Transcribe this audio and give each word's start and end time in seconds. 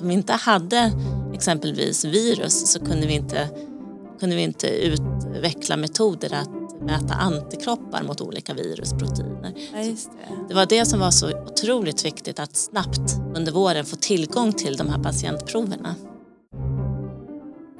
Om 0.00 0.08
vi 0.08 0.14
inte 0.14 0.32
hade 0.32 0.92
exempelvis 1.34 2.04
virus 2.04 2.72
så 2.72 2.78
kunde 2.78 3.06
vi 3.06 3.12
inte, 3.12 3.48
kunde 4.20 4.36
vi 4.36 4.42
inte 4.42 4.68
utveckla 4.68 5.76
metoder 5.76 6.34
att 6.34 6.50
mäta 6.82 7.14
antikroppar 7.14 8.02
mot 8.02 8.20
olika 8.20 8.54
virusproteiner. 8.54 9.54
Ja, 9.72 9.78
det. 9.78 9.96
Det 10.48 10.54
var 10.54 10.66
det 10.66 10.86
som 10.86 11.00
var 11.00 11.10
så 11.10 11.42
otroligt 11.42 12.04
viktigt 12.04 12.40
att 12.40 12.56
snabbt 12.56 13.16
under 13.36 13.52
våren 13.52 13.84
få 13.84 13.96
tillgång 13.96 14.52
till 14.52 14.76
de 14.76 14.88
här 14.88 15.02
patientproverna. 15.02 15.94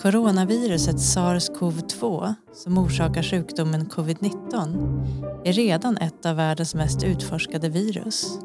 Coronaviruset 0.03 1.01
sars-cov-2 1.01 2.35
som 2.53 2.79
orsakar 2.79 3.23
sjukdomen 3.23 3.87
covid-19 3.87 5.43
är 5.45 5.53
redan 5.53 5.97
ett 5.97 6.27
av 6.27 6.37
världens 6.37 6.75
mest 6.75 7.05
utforskade 7.05 7.69
virus. 7.69 8.39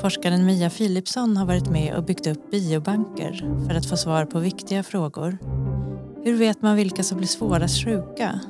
Forskaren 0.00 0.46
Mia 0.46 0.70
Philipsson 0.70 1.36
har 1.36 1.46
varit 1.46 1.70
med 1.70 1.96
och 1.96 2.04
byggt 2.04 2.26
upp 2.26 2.50
biobanker 2.50 3.64
för 3.68 3.74
att 3.74 3.86
få 3.86 3.96
svar 3.96 4.24
på 4.24 4.38
viktiga 4.38 4.82
frågor. 4.82 5.38
Hur 6.24 6.36
vet 6.36 6.62
man 6.62 6.76
vilka 6.76 7.02
som 7.02 7.18
blir 7.18 7.28
svårast 7.28 7.84
sjuka? 7.84 8.40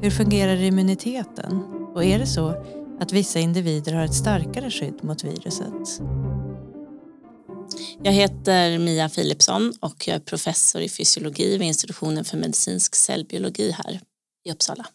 Hur 0.00 0.10
fungerar 0.10 0.56
immuniteten? 0.56 1.62
Och 1.94 2.04
är 2.04 2.18
det 2.18 2.26
så 2.26 2.48
att 3.00 3.12
vissa 3.12 3.38
individer 3.38 3.94
har 3.94 4.04
ett 4.04 4.14
starkare 4.14 4.70
skydd 4.70 5.04
mot 5.04 5.24
viruset? 5.24 6.02
Jag 8.02 8.12
heter 8.12 8.78
Mia 8.78 9.08
Philipsson 9.08 9.72
och 9.80 10.08
jag 10.08 10.16
är 10.16 10.20
professor 10.20 10.82
i 10.82 10.88
fysiologi 10.88 11.58
vid 11.58 11.68
institutionen 11.68 12.24
för 12.24 12.36
medicinsk 12.36 12.94
cellbiologi 12.94 13.70
här 13.70 14.00
i 14.44 14.52
Uppsala. 14.52 14.86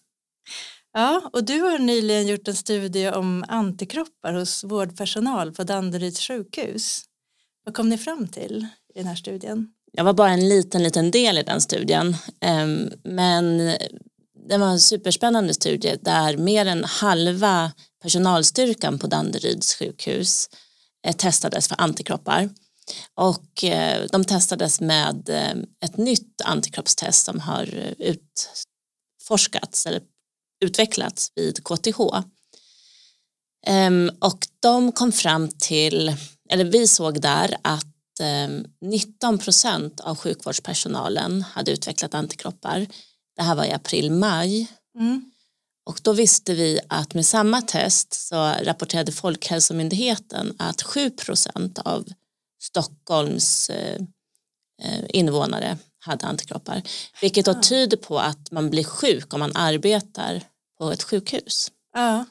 Ja, 0.93 1.29
och 1.33 1.43
du 1.43 1.59
har 1.59 1.79
nyligen 1.79 2.27
gjort 2.27 2.47
en 2.47 2.55
studie 2.55 3.09
om 3.09 3.45
antikroppar 3.47 4.33
hos 4.33 4.63
vårdpersonal 4.63 5.51
på 5.51 5.63
Danderyds 5.63 6.27
sjukhus. 6.27 7.03
Vad 7.65 7.75
kom 7.75 7.89
ni 7.89 7.97
fram 7.97 8.27
till 8.27 8.67
i 8.95 8.99
den 8.99 9.07
här 9.07 9.15
studien? 9.15 9.67
Jag 9.91 10.03
var 10.03 10.13
bara 10.13 10.29
en 10.29 10.49
liten, 10.49 10.83
liten 10.83 11.11
del 11.11 11.37
i 11.37 11.43
den 11.43 11.61
studien, 11.61 12.15
ehm, 12.41 12.91
men 13.03 13.57
det 14.49 14.57
var 14.57 14.67
en 14.67 14.79
superspännande 14.79 15.53
studie 15.53 15.95
där 16.01 16.37
mer 16.37 16.65
än 16.65 16.83
halva 16.83 17.71
personalstyrkan 18.01 18.99
på 18.99 19.07
Danderyds 19.07 19.75
sjukhus 19.75 20.49
eh, 21.07 21.15
testades 21.15 21.67
för 21.67 21.81
antikroppar. 21.81 22.49
Och 23.15 23.63
eh, 23.63 24.05
de 24.11 24.23
testades 24.23 24.81
med 24.81 25.29
eh, 25.29 25.55
ett 25.85 25.97
nytt 25.97 26.41
antikroppstest 26.45 27.25
som 27.25 27.39
har 27.39 27.95
utforskats 27.97 29.85
eller 29.85 30.01
utvecklats 30.63 31.31
vid 31.35 31.63
KTH. 31.63 31.99
Ehm, 33.67 34.11
och 34.19 34.47
de 34.59 34.91
kom 34.91 35.11
fram 35.11 35.49
till, 35.49 36.15
eller 36.49 36.65
vi 36.65 36.87
såg 36.87 37.21
där 37.21 37.57
att 37.61 37.85
19 38.81 39.37
procent 39.37 39.99
av 39.99 40.17
sjukvårdspersonalen 40.17 41.41
hade 41.41 41.71
utvecklat 41.71 42.13
antikroppar. 42.13 42.87
Det 43.35 43.43
här 43.43 43.55
var 43.55 43.65
i 43.65 43.71
april-maj. 43.71 44.67
Mm. 44.99 45.31
Och 45.85 45.99
då 46.03 46.13
visste 46.13 46.53
vi 46.53 46.79
att 46.87 47.13
med 47.13 47.25
samma 47.25 47.61
test 47.61 48.13
så 48.13 48.35
rapporterade 48.61 49.11
Folkhälsomyndigheten 49.11 50.55
att 50.59 50.81
7 50.81 51.09
procent 51.09 51.79
av 51.79 52.05
Stockholms 52.61 53.69
eh, 53.69 54.01
eh, 54.83 55.03
invånare 55.09 55.77
hade 55.99 56.25
antikroppar. 56.25 56.81
Vilket 57.21 57.45
då 57.45 57.51
ah. 57.51 57.61
tyder 57.61 57.97
på 57.97 58.19
att 58.19 58.51
man 58.51 58.69
blir 58.69 58.83
sjuk 58.83 59.33
om 59.33 59.39
man 59.39 59.55
arbetar 59.55 60.43
på 60.83 60.91
ett 60.91 61.03
sjukhus. 61.03 61.71
Ja. 61.93 62.25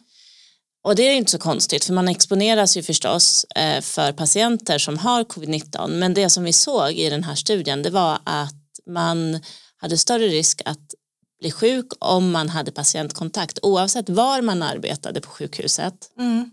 Och 0.84 0.97
det 0.97 1.03
är 1.03 1.14
inte 1.14 1.31
så 1.31 1.39
konstigt 1.39 1.84
för 1.84 1.92
man 1.92 2.08
exponeras 2.08 2.77
ju 2.77 2.83
förstås 2.83 3.45
eh, 3.45 3.81
för 3.81 4.12
patienter 4.12 4.78
som 4.78 4.98
har 4.98 5.25
covid-19 5.25 5.89
men 5.89 6.14
det 6.14 6.31
som 6.31 6.45
vi 6.45 6.53
såg 6.53 6.92
i 6.92 7.11
den 7.11 7.25
här 7.25 7.34
studien 7.34 7.83
det 7.83 7.91
var 7.91 8.19
att 8.25 8.55
man 8.86 9.41
hade 9.77 9.98
större 9.98 10.27
risk 10.27 10.62
att 10.64 10.95
bli 11.41 11.50
sjuk 11.50 11.86
om 11.98 12.30
man 12.30 12.48
hade 12.48 12.73
patientkontakt 12.73 13.58
oavsett 13.62 14.08
var 14.08 14.42
man 14.42 14.62
arbetade 14.62 15.20
på 15.20 15.30
sjukhuset. 15.30 15.95
Mm. 16.18 16.51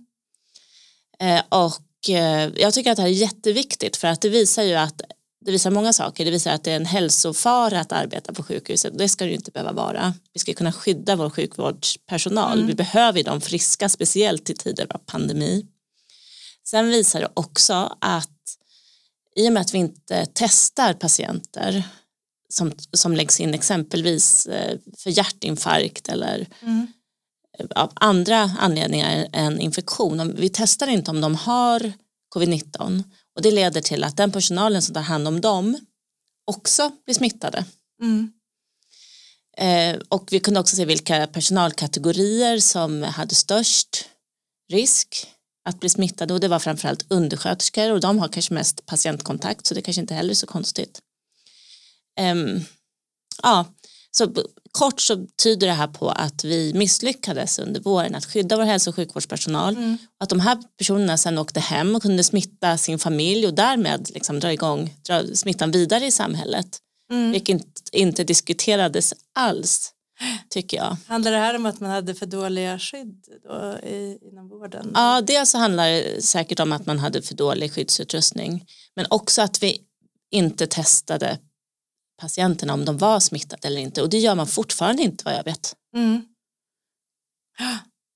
Och 1.50 1.82
Eh, 2.08 2.50
jag 2.56 2.74
tycker 2.74 2.92
att 2.92 2.96
det 2.96 3.02
här 3.02 3.10
är 3.10 3.14
jätteviktigt 3.14 3.98
för 3.98 4.08
att 4.08 4.22
det 4.22 4.30
visar 4.30 4.64
ju 4.64 4.76
att 4.76 5.02
det 5.46 5.52
visar 5.52 5.72
många 5.72 5.94
saker. 5.94 6.26
Det 6.26 6.32
visar 6.32 6.52
att 6.52 6.64
det 6.64 6.72
är 6.72 6.76
en 6.76 6.86
hälsofara 6.86 7.80
att 7.80 7.92
arbeta 7.92 8.34
på 8.34 8.44
sjukhuset. 8.44 8.98
Det 8.98 9.10
ska 9.10 9.24
det 9.24 9.30
ju 9.30 9.36
inte 9.36 9.52
behöva 9.52 9.72
vara. 9.72 10.14
Vi 10.34 10.40
ska 10.40 10.54
kunna 10.54 10.72
skydda 10.72 11.16
vår 11.16 11.30
sjukvårdspersonal. 11.30 12.58
Mm. 12.58 12.68
Vi 12.68 12.74
behöver 12.74 13.24
de 13.24 13.42
friska, 13.42 13.90
speciellt 13.90 14.50
i 14.50 14.54
tider 14.54 14.88
av 14.90 14.98
pandemi. 14.98 15.66
Sen 16.70 16.90
visar 16.90 17.20
det 17.20 17.30
också 17.34 17.98
att 18.02 18.30
i 19.36 19.50
och 19.50 19.54
med 19.54 19.62
att 19.62 19.74
vi 19.74 19.78
inte 19.78 20.28
testar 20.34 20.94
patienter 20.94 21.84
som, 22.54 22.72
som 22.94 23.16
läggs 23.16 23.40
in 23.40 23.54
exempelvis 23.54 24.46
eh, 24.46 24.78
för 24.98 25.10
hjärtinfarkt 25.10 26.10
eller 26.10 26.48
mm 26.62 26.88
av 27.76 27.92
andra 27.94 28.38
anledningar 28.60 29.28
än 29.34 29.60
infektion. 29.60 30.36
Vi 30.36 30.50
testar 30.50 30.88
inte 30.88 31.12
om 31.12 31.22
de 31.22 31.36
har 31.36 31.94
covid-19 32.36 33.04
och 33.36 33.42
det 33.42 33.52
leder 33.52 33.82
till 33.82 34.04
att 34.04 34.18
den 34.18 34.32
personalen 34.32 34.82
som 34.82 34.94
tar 34.94 35.02
hand 35.02 35.28
om 35.28 35.42
dem 35.42 35.78
också 36.46 36.92
blir 37.06 37.16
smittade. 37.16 37.66
Mm. 38.02 38.32
Eh, 39.58 40.02
och 40.10 40.28
vi 40.32 40.40
kunde 40.40 40.60
också 40.60 40.76
se 40.76 40.86
vilka 40.86 41.28
personalkategorier 41.28 42.60
som 42.60 43.04
hade 43.04 43.36
störst 43.36 44.06
risk 44.72 45.28
att 45.70 45.80
bli 45.80 45.90
smittade 45.90 46.34
och 46.34 46.40
det 46.40 46.48
var 46.48 46.60
framförallt 46.60 47.06
undersköterskor 47.10 47.92
och 47.92 48.00
de 48.00 48.20
har 48.20 48.28
kanske 48.28 48.54
mest 48.54 48.86
patientkontakt 48.86 49.66
så 49.66 49.74
det 49.74 49.82
kanske 49.82 50.02
inte 50.02 50.14
heller 50.14 50.30
är 50.30 50.36
så 50.36 50.48
konstigt. 50.48 51.02
Um, 52.22 52.66
ja, 53.44 53.66
så 54.12 54.34
kort 54.80 55.02
så 55.02 55.28
tyder 55.44 55.68
det 55.68 55.74
här 55.74 55.88
på 55.88 56.10
att 56.10 56.44
vi 56.44 56.74
misslyckades 56.74 57.60
under 57.60 57.82
våren 57.82 58.16
att 58.16 58.26
skydda 58.26 58.58
vår 58.58 58.64
hälso 58.64 58.90
och 58.90 58.96
sjukvårdspersonal. 58.96 59.76
Mm. 59.76 59.98
Att 60.20 60.30
de 60.30 60.40
här 60.40 60.58
personerna 60.78 61.18
sen 61.18 61.38
åkte 61.38 61.60
hem 61.60 61.96
och 61.96 62.02
kunde 62.02 62.24
smitta 62.24 62.78
sin 62.78 63.00
familj 63.00 63.48
och 63.48 63.54
därmed 63.54 64.10
liksom 64.14 64.40
dra 64.40 64.54
igång 64.54 64.94
dra 65.08 65.24
smittan 65.34 65.72
vidare 65.72 66.06
i 66.06 66.12
samhället. 66.12 66.78
Mm. 67.12 67.32
Vilket 67.32 67.62
inte 67.92 68.24
diskuterades 68.24 69.14
alls 69.36 69.92
tycker 70.50 70.78
jag. 70.78 70.98
Handlar 71.08 71.32
det 71.32 71.38
här 71.38 71.56
om 71.56 71.66
att 71.66 71.80
man 71.80 71.90
hade 71.90 72.16
för 72.16 72.26
dåliga 72.26 72.80
skydd 72.80 73.26
då 73.44 73.80
i, 73.88 74.18
inom 74.22 74.50
vården? 74.50 74.92
Ja, 74.94 75.22
dels 75.22 75.50
så 75.50 75.58
handlar 75.58 75.88
det 75.90 76.26
säkert 76.26 76.60
om 76.60 76.72
att 76.72 76.86
man 76.86 77.00
hade 77.00 77.22
för 77.22 77.36
dålig 77.36 77.74
skyddsutrustning. 77.74 78.66
Men 78.96 79.06
också 79.10 79.42
att 79.42 79.64
vi 79.64 79.78
inte 80.32 80.68
testade 80.68 81.38
patienterna 82.20 82.74
om 82.74 82.86
de 82.86 82.98
var 82.98 83.20
smittade 83.20 83.68
eller 83.68 83.82
inte 83.82 84.02
och 84.02 84.10
det 84.10 84.18
gör 84.18 84.36
man 84.36 84.48
fortfarande 84.48 85.04
inte 85.04 85.26
vad 85.26 85.34
jag 85.34 85.44
vet. 85.44 85.76
Mm. 85.96 86.22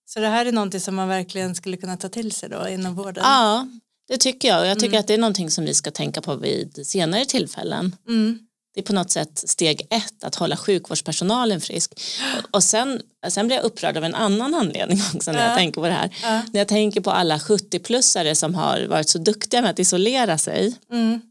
Så 0.06 0.20
det 0.20 0.28
här 0.28 0.46
är 0.46 0.52
någonting 0.52 0.80
som 0.80 0.96
man 0.96 1.08
verkligen 1.08 1.56
skulle 1.56 1.78
kunna 1.78 1.98
ta 1.98 2.10
till 2.10 2.32
sig 2.32 2.50
då 2.50 2.68
inom 2.68 2.96
vården? 2.96 3.24
Ja, 3.24 3.68
det 4.08 4.18
tycker 4.18 4.48
jag 4.48 4.62
och 4.62 4.68
jag 4.68 4.80
tycker 4.80 4.88
mm. 4.88 5.00
att 5.00 5.08
det 5.08 5.14
är 5.14 5.18
någonting 5.18 5.52
som 5.52 5.66
vi 5.66 5.74
ska 5.74 5.92
tänka 5.92 6.22
på 6.22 6.36
vid 6.36 6.88
senare 6.88 7.26
tillfällen. 7.26 7.96
Mm. 8.08 8.40
Det 8.74 8.80
är 8.80 8.84
på 8.84 8.94
något 8.94 9.12
sätt 9.12 9.50
steg 9.50 9.88
ett 9.90 10.24
att 10.24 10.36
hålla 10.36 10.58
sjukvårdspersonalen 10.58 11.62
frisk. 11.62 12.02
Och 12.52 12.64
sen, 12.64 13.02
sen 13.28 13.48
blir 13.48 13.58
jag 13.58 13.66
upprörd 13.66 13.98
av 13.98 14.04
en 14.04 14.16
annan 14.16 14.54
anledning 14.54 15.00
också 15.16 15.32
när 15.32 15.40
ja. 15.40 15.48
jag 15.48 15.58
tänker 15.58 15.82
på 15.82 15.88
det 15.88 15.94
här. 15.94 16.16
Ja. 16.24 16.42
När 16.54 16.60
jag 16.60 16.68
tänker 16.68 17.02
på 17.02 17.12
alla 17.12 17.38
70-plussare 17.38 18.34
som 18.34 18.56
har 18.56 18.88
varit 18.88 19.10
så 19.10 19.18
duktiga 19.18 19.62
med 19.62 19.72
att 19.72 19.80
isolera 19.80 20.38
sig. 20.38 20.76
Mm. 20.92 21.22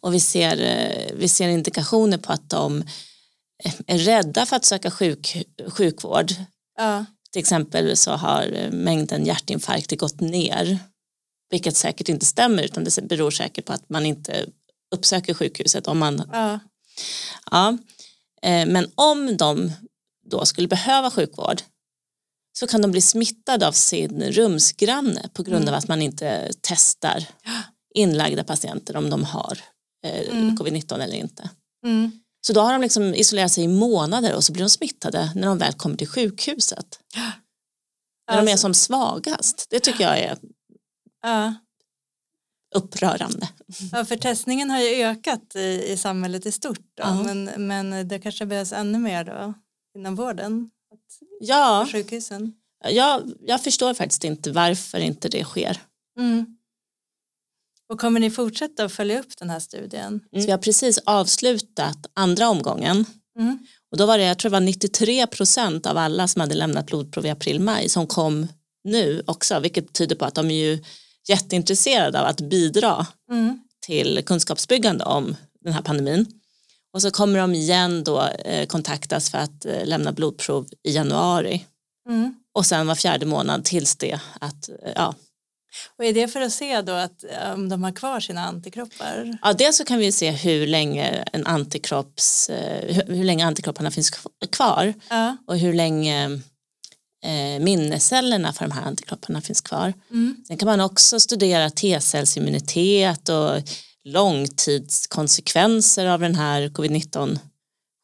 Och 0.00 0.14
vi 0.14 0.20
ser, 0.20 0.60
eh, 0.60 1.14
vi 1.14 1.28
ser 1.28 1.48
indikationer 1.48 2.18
på 2.18 2.32
att 2.32 2.50
de 2.50 2.84
är 3.86 3.98
rädda 3.98 4.46
för 4.46 4.56
att 4.56 4.64
söka 4.64 4.90
sjuk, 4.90 5.46
sjukvård. 5.68 6.32
Ja. 6.78 7.04
Till 7.32 7.40
exempel 7.40 7.96
så 7.96 8.10
har 8.10 8.70
mängden 8.70 9.26
hjärtinfarkter 9.26 9.96
gått 9.96 10.20
ner. 10.20 10.78
Vilket 11.50 11.76
säkert 11.76 12.08
inte 12.08 12.26
stämmer 12.26 12.62
utan 12.62 12.84
det 12.84 13.02
beror 13.02 13.30
säkert 13.30 13.64
på 13.64 13.72
att 13.72 13.88
man 13.88 14.06
inte 14.06 14.46
uppsöker 14.94 15.34
sjukhuset. 15.34 15.86
Om 15.86 15.98
man, 15.98 16.22
ja. 16.32 16.60
Ja. 17.50 17.78
Eh, 18.42 18.66
men 18.66 18.90
om 18.94 19.36
de 19.36 19.72
då 20.30 20.46
skulle 20.46 20.68
behöva 20.68 21.10
sjukvård 21.10 21.62
så 22.52 22.66
kan 22.66 22.82
de 22.82 22.90
bli 22.90 23.00
smittade 23.00 23.68
av 23.68 23.72
sin 23.72 24.22
rumsgranne 24.22 25.28
på 25.34 25.42
grund 25.42 25.62
mm. 25.62 25.74
av 25.74 25.78
att 25.78 25.88
man 25.88 26.02
inte 26.02 26.50
testar 26.60 27.26
inlagda 27.94 28.44
patienter 28.44 28.96
om 28.96 29.10
de 29.10 29.24
har 29.24 29.58
eh, 30.06 30.28
mm. 30.28 30.56
covid-19 30.56 31.02
eller 31.02 31.16
inte. 31.16 31.50
Mm. 31.86 32.20
Så 32.46 32.52
då 32.52 32.60
har 32.60 32.72
de 32.72 32.82
liksom 32.82 33.14
isolerat 33.14 33.52
sig 33.52 33.64
i 33.64 33.68
månader 33.68 34.34
och 34.34 34.44
så 34.44 34.52
blir 34.52 34.62
de 34.62 34.70
smittade 34.70 35.32
när 35.34 35.46
de 35.46 35.58
väl 35.58 35.72
kommer 35.72 35.96
till 35.96 36.08
sjukhuset. 36.08 37.00
Ja. 37.14 37.32
När 38.30 38.44
de 38.44 38.52
är 38.52 38.56
som 38.56 38.74
svagast. 38.74 39.66
Det 39.70 39.80
tycker 39.80 40.04
jag 40.04 40.18
är 40.18 40.38
ja. 41.22 41.54
upprörande. 42.74 43.48
Ja, 43.92 44.04
för 44.04 44.16
testningen 44.16 44.70
har 44.70 44.80
ju 44.80 45.02
ökat 45.02 45.56
i, 45.56 45.92
i 45.92 45.96
samhället 45.96 46.46
i 46.46 46.52
stort. 46.52 46.86
Ja. 46.96 47.22
men, 47.22 47.44
men 47.56 48.08
det 48.08 48.18
kanske 48.18 48.46
behövs 48.46 48.72
ännu 48.72 48.98
mer 48.98 49.24
då 49.24 49.54
inom 49.98 50.14
vården? 50.16 50.70
Ja, 51.40 51.88
sjukhusen. 51.92 52.52
Jag, 52.88 53.32
jag 53.40 53.64
förstår 53.64 53.94
faktiskt 53.94 54.24
inte 54.24 54.52
varför 54.52 54.98
inte 54.98 55.28
det 55.28 55.44
sker. 55.44 55.78
Mm. 56.18 56.56
Och 57.90 58.00
kommer 58.00 58.20
ni 58.20 58.30
fortsätta 58.30 58.84
att 58.84 58.92
följa 58.92 59.20
upp 59.20 59.36
den 59.38 59.50
här 59.50 59.60
studien? 59.60 60.06
Mm. 60.32 60.42
Så 60.42 60.46
vi 60.46 60.50
har 60.50 60.58
precis 60.58 60.98
avslutat 60.98 61.98
andra 62.14 62.48
omgången. 62.48 63.04
Mm. 63.38 63.58
Och 63.92 63.98
då 63.98 64.06
var 64.06 64.18
det, 64.18 64.24
jag 64.24 64.38
tror 64.38 64.50
det 64.50 64.52
var 64.52 64.60
93 64.60 65.26
procent 65.26 65.86
av 65.86 65.96
alla 65.98 66.28
som 66.28 66.40
hade 66.40 66.54
lämnat 66.54 66.86
blodprov 66.86 67.26
i 67.26 67.30
april-maj 67.30 67.88
som 67.88 68.06
kom 68.06 68.46
nu 68.84 69.22
också, 69.26 69.60
vilket 69.60 69.92
tyder 69.92 70.16
på 70.16 70.24
att 70.24 70.34
de 70.34 70.50
är 70.50 70.54
ju 70.54 70.82
jätteintresserade 71.28 72.20
av 72.20 72.26
att 72.26 72.40
bidra 72.40 73.06
Mm. 73.30 73.60
till 73.86 74.22
kunskapsbyggande 74.26 75.04
om 75.04 75.36
den 75.64 75.72
här 75.72 75.82
pandemin. 75.82 76.26
Och 76.92 77.02
så 77.02 77.10
kommer 77.10 77.38
de 77.38 77.54
igen 77.54 78.04
då 78.04 78.22
eh, 78.22 78.66
kontaktas 78.66 79.30
för 79.30 79.38
att 79.38 79.64
eh, 79.64 79.84
lämna 79.86 80.12
blodprov 80.12 80.68
i 80.82 80.92
januari 80.92 81.66
Mm. 82.08 82.34
och 82.54 82.66
sen 82.66 82.86
var 82.86 82.94
fjärde 82.94 83.26
månad 83.26 83.64
tills 83.64 83.96
det 83.96 84.20
att 84.40 84.68
eh, 84.68 84.92
ja, 84.94 85.14
Och 85.98 86.04
är 86.04 86.12
det 86.12 86.28
för 86.28 86.40
att 86.40 86.52
se 86.52 86.80
då 86.82 86.92
att 86.92 87.24
eh, 87.24 87.52
om 87.54 87.68
de 87.68 87.82
har 87.82 87.92
kvar 87.92 88.20
sina 88.20 88.44
antikroppar? 88.44 89.38
Ja, 89.42 89.52
dels 89.52 89.76
så 89.76 89.84
kan 89.84 89.98
vi 89.98 90.12
se 90.12 90.30
hur 90.30 90.66
länge 90.66 91.24
en 91.32 91.46
antikropps, 91.46 92.50
eh, 92.50 92.94
hur, 92.94 93.14
hur 93.16 93.24
länge 93.24 93.46
antikropparna 93.46 93.90
finns 93.90 94.10
kvar 94.52 94.94
Ja. 95.10 95.36
och 95.46 95.58
hur 95.58 95.72
länge 95.74 96.24
eh, 97.24 97.60
minnescellerna 97.64 98.52
för 98.52 98.64
de 98.68 98.74
här 98.74 98.82
antikropparna 98.82 99.40
finns 99.40 99.60
kvar. 99.60 99.92
Mm. 100.10 100.36
Sen 100.46 100.58
kan 100.58 100.66
man 100.66 100.80
också 100.80 101.20
studera 101.20 101.70
T-cellsimmunitet 101.70 103.28
och 103.28 103.62
långtidskonsekvenser 104.04 106.06
av 106.06 106.20
den 106.20 106.34
här 106.34 106.68
covid-19 106.68 107.38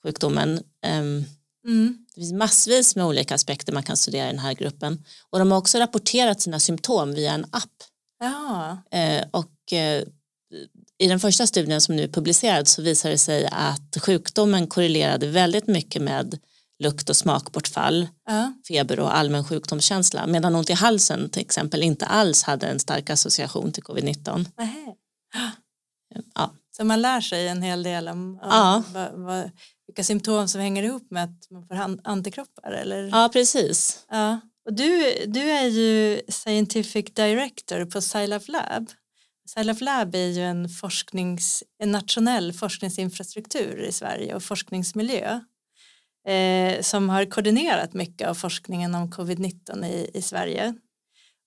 sjukdomen. 0.04 0.60
Ehm, 0.86 1.24
Mm. 1.66 2.05
Det 2.16 2.20
finns 2.20 2.32
massvis 2.32 2.96
med 2.96 3.06
olika 3.06 3.34
aspekter 3.34 3.72
man 3.72 3.82
kan 3.82 3.96
studera 3.96 4.24
i 4.28 4.30
den 4.30 4.38
här 4.38 4.52
gruppen 4.54 5.04
och 5.30 5.38
de 5.38 5.50
har 5.50 5.58
också 5.58 5.78
rapporterat 5.78 6.40
sina 6.40 6.60
symptom 6.60 7.14
via 7.14 7.32
en 7.32 7.44
app 7.44 7.72
Ja. 8.20 8.78
Eh, 8.98 9.24
och 9.30 9.72
eh, 9.72 10.02
i 10.98 11.08
den 11.08 11.20
första 11.20 11.46
studien 11.46 11.80
som 11.80 11.96
nu 11.96 12.02
är 12.02 12.08
publicerad 12.08 12.68
så 12.68 12.82
visar 12.82 13.10
det 13.10 13.18
sig 13.18 13.48
att 13.52 13.96
sjukdomen 14.02 14.66
korrelerade 14.66 15.26
väldigt 15.26 15.66
mycket 15.66 16.02
med 16.02 16.38
lukt 16.78 17.10
och 17.10 17.16
smakbortfall, 17.16 18.08
Ja. 18.26 18.52
feber 18.68 19.00
och 19.00 19.16
allmän 19.16 19.44
sjukdomskänsla 19.44 20.26
medan 20.26 20.54
ont 20.54 20.70
i 20.70 20.72
halsen 20.72 21.30
till 21.30 21.42
exempel 21.42 21.82
inte 21.82 22.06
alls 22.06 22.42
hade 22.42 22.66
en 22.66 22.78
stark 22.78 23.10
association 23.10 23.72
till 23.72 23.82
covid-19. 23.82 24.44
Nähä. 24.58 24.94
Ja, 26.34 26.50
Så 26.76 26.84
man 26.84 27.02
lär 27.02 27.20
sig 27.20 27.48
en 27.48 27.62
hel 27.62 27.82
del 27.82 28.08
om, 28.08 28.18
om 28.42 28.48
Ja. 28.50 28.82
vad, 28.92 29.12
vad, 29.12 29.50
vilka 29.86 30.04
symptom 30.04 30.48
som 30.48 30.60
hänger 30.60 30.82
ihop 30.82 31.10
med 31.10 31.24
att 31.24 31.50
man 31.50 31.66
får 31.66 31.98
antikroppar? 32.04 32.72
Eller? 32.72 33.08
ja 33.12 33.30
precis. 33.32 34.06
Ja. 34.10 34.40
Och 34.64 34.72
du, 34.72 35.14
du 35.26 35.40
är 35.40 35.66
ju 35.66 36.20
Scientific 36.28 37.14
Director 37.14 37.84
på 37.84 38.00
Scilab 38.00 38.42
Lab. 38.48 38.90
Scilab 39.48 39.80
Lab 39.80 40.14
är 40.14 40.28
ju 40.28 40.42
en, 40.42 40.68
forsknings, 40.68 41.64
en 41.78 41.92
nationell 41.92 42.52
forskningsinfrastruktur 42.52 43.82
i 43.82 43.92
Sverige 43.92 44.34
och 44.34 44.42
forskningsmiljö 44.42 45.40
eh, 46.28 46.80
som 46.80 47.08
har 47.08 47.24
koordinerat 47.24 47.94
mycket 47.94 48.28
av 48.28 48.34
forskningen 48.34 48.94
om 48.94 49.12
covid-19 49.12 49.86
i, 49.86 50.10
i 50.14 50.22
Sverige. 50.22 50.74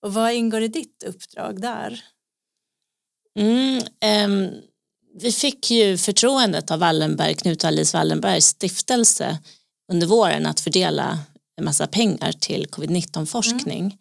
Och 0.02 0.14
vad 0.14 0.32
ingår 0.32 0.62
i 0.62 0.68
ditt 0.68 1.02
uppdrag 1.06 1.60
där? 1.60 2.04
Mm, 3.38 3.82
ehm, 4.00 4.50
vi 5.14 5.32
fick 5.32 5.70
ju 5.70 5.96
förtroendet 5.96 6.70
av 6.70 6.78
Wallenberg, 6.78 7.34
Knut 7.34 7.64
och 7.64 7.68
Alice 7.68 7.96
Wallenbergs 7.96 8.46
stiftelse 8.46 9.38
under 9.92 10.06
våren 10.06 10.46
att 10.46 10.60
fördela 10.60 11.18
en 11.56 11.64
massa 11.64 11.86
pengar 11.86 12.32
till 12.32 12.66
covid-19 12.66 13.26
forskning. 13.26 13.98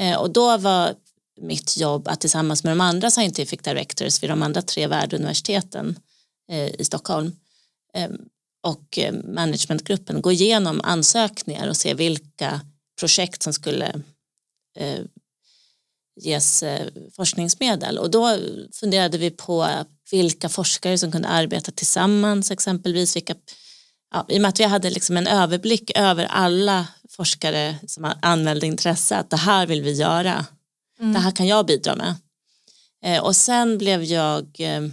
Eh, 0.00 0.16
och 0.16 0.30
då 0.30 0.56
var 0.56 0.94
mitt 1.40 1.76
jobb 1.76 2.08
att 2.08 2.20
tillsammans 2.20 2.64
med 2.64 2.70
de 2.70 2.80
andra 2.80 3.10
scientific 3.10 3.60
directors 3.60 4.22
vid 4.22 4.30
de 4.30 4.42
andra 4.42 4.62
tre 4.62 4.86
värduniversiteten 4.86 5.98
eh, 6.52 6.80
i 6.80 6.84
Stockholm 6.84 7.32
eh, 7.94 8.10
och 8.66 8.98
managementgruppen 9.24 10.22
gå 10.22 10.32
igenom 10.32 10.80
ansökningar 10.84 11.68
och 11.68 11.76
se 11.76 11.94
vilka 11.94 12.60
projekt 13.00 13.42
som 13.42 13.52
skulle 13.52 14.02
ges 16.20 16.62
eh, 16.62 16.86
forskningsmedel 17.16 17.98
och 17.98 18.10
då 18.10 18.38
funderade 18.72 19.18
vi 19.18 19.30
på 19.30 19.68
vilka 20.10 20.48
forskare 20.48 20.98
som 20.98 21.12
kunde 21.12 21.28
arbeta 21.28 21.72
tillsammans 21.72 22.50
exempelvis 22.50 23.16
vilka, 23.16 23.34
ja, 24.14 24.26
i 24.28 24.36
och 24.38 24.42
med 24.42 24.48
att 24.48 24.60
vi 24.60 24.64
hade 24.64 24.90
liksom 24.90 25.16
en 25.16 25.26
överblick 25.26 25.90
över 25.98 26.24
alla 26.24 26.86
forskare 27.08 27.76
som 27.86 28.12
anmälde 28.22 28.66
intresse 28.66 29.16
att 29.16 29.30
det 29.30 29.36
här 29.36 29.66
vill 29.66 29.82
vi 29.82 29.92
göra, 29.92 30.46
det 30.98 31.18
här 31.18 31.30
kan 31.30 31.46
jag 31.46 31.66
bidra 31.66 31.96
med. 31.96 32.14
Eh, 33.04 33.22
och 33.24 33.36
sen 33.36 33.78
blev 33.78 34.04
jag 34.04 34.56
eh, 34.58 34.84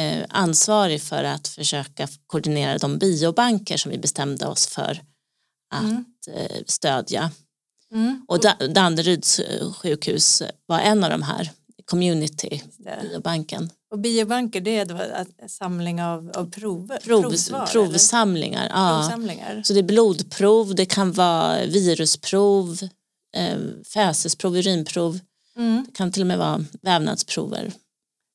eh, 0.00 0.26
ansvarig 0.28 1.02
för 1.02 1.24
att 1.24 1.48
försöka 1.48 2.08
koordinera 2.26 2.78
de 2.78 2.98
biobanker 2.98 3.76
som 3.76 3.90
vi 3.90 3.98
bestämde 3.98 4.46
oss 4.46 4.66
för 4.66 5.02
att 5.74 5.82
Mm. 5.82 6.04
eh, 6.34 6.62
stödja. 6.66 7.30
Mm. 7.92 8.24
Och 8.28 8.40
Da- 8.40 8.66
Danderyds 8.68 9.38
eh, 9.38 9.72
sjukhus 9.72 10.42
var 10.66 10.80
en 10.80 11.04
av 11.04 11.10
de 11.10 11.22
här, 11.22 11.50
community 11.84 12.62
biobanken. 12.78 13.70
Och 13.90 13.98
biobanker 13.98 14.60
det 14.60 14.78
är 14.78 14.84
då 14.86 14.98
en 15.38 15.48
samling 15.48 16.02
av, 16.02 16.30
av 16.34 16.50
prover, 16.50 16.98
Prov, 17.04 17.22
provsvar, 17.22 17.66
provsamlingar. 17.66 18.68
Ja. 18.70 18.98
provsamlingar. 19.02 19.62
Så 19.64 19.72
det 19.72 19.78
är 19.78 19.82
blodprov, 19.82 20.74
det 20.74 20.86
kan 20.86 21.12
vara 21.12 21.64
virusprov, 21.66 22.78
eh, 23.36 23.58
fäsesprov, 23.94 24.56
urinprov, 24.56 25.18
Mm. 25.56 25.84
det 25.86 25.92
kan 25.96 26.12
till 26.12 26.22
och 26.22 26.26
med 26.26 26.38
vara 26.38 26.64
vävnadsprover. 26.82 27.72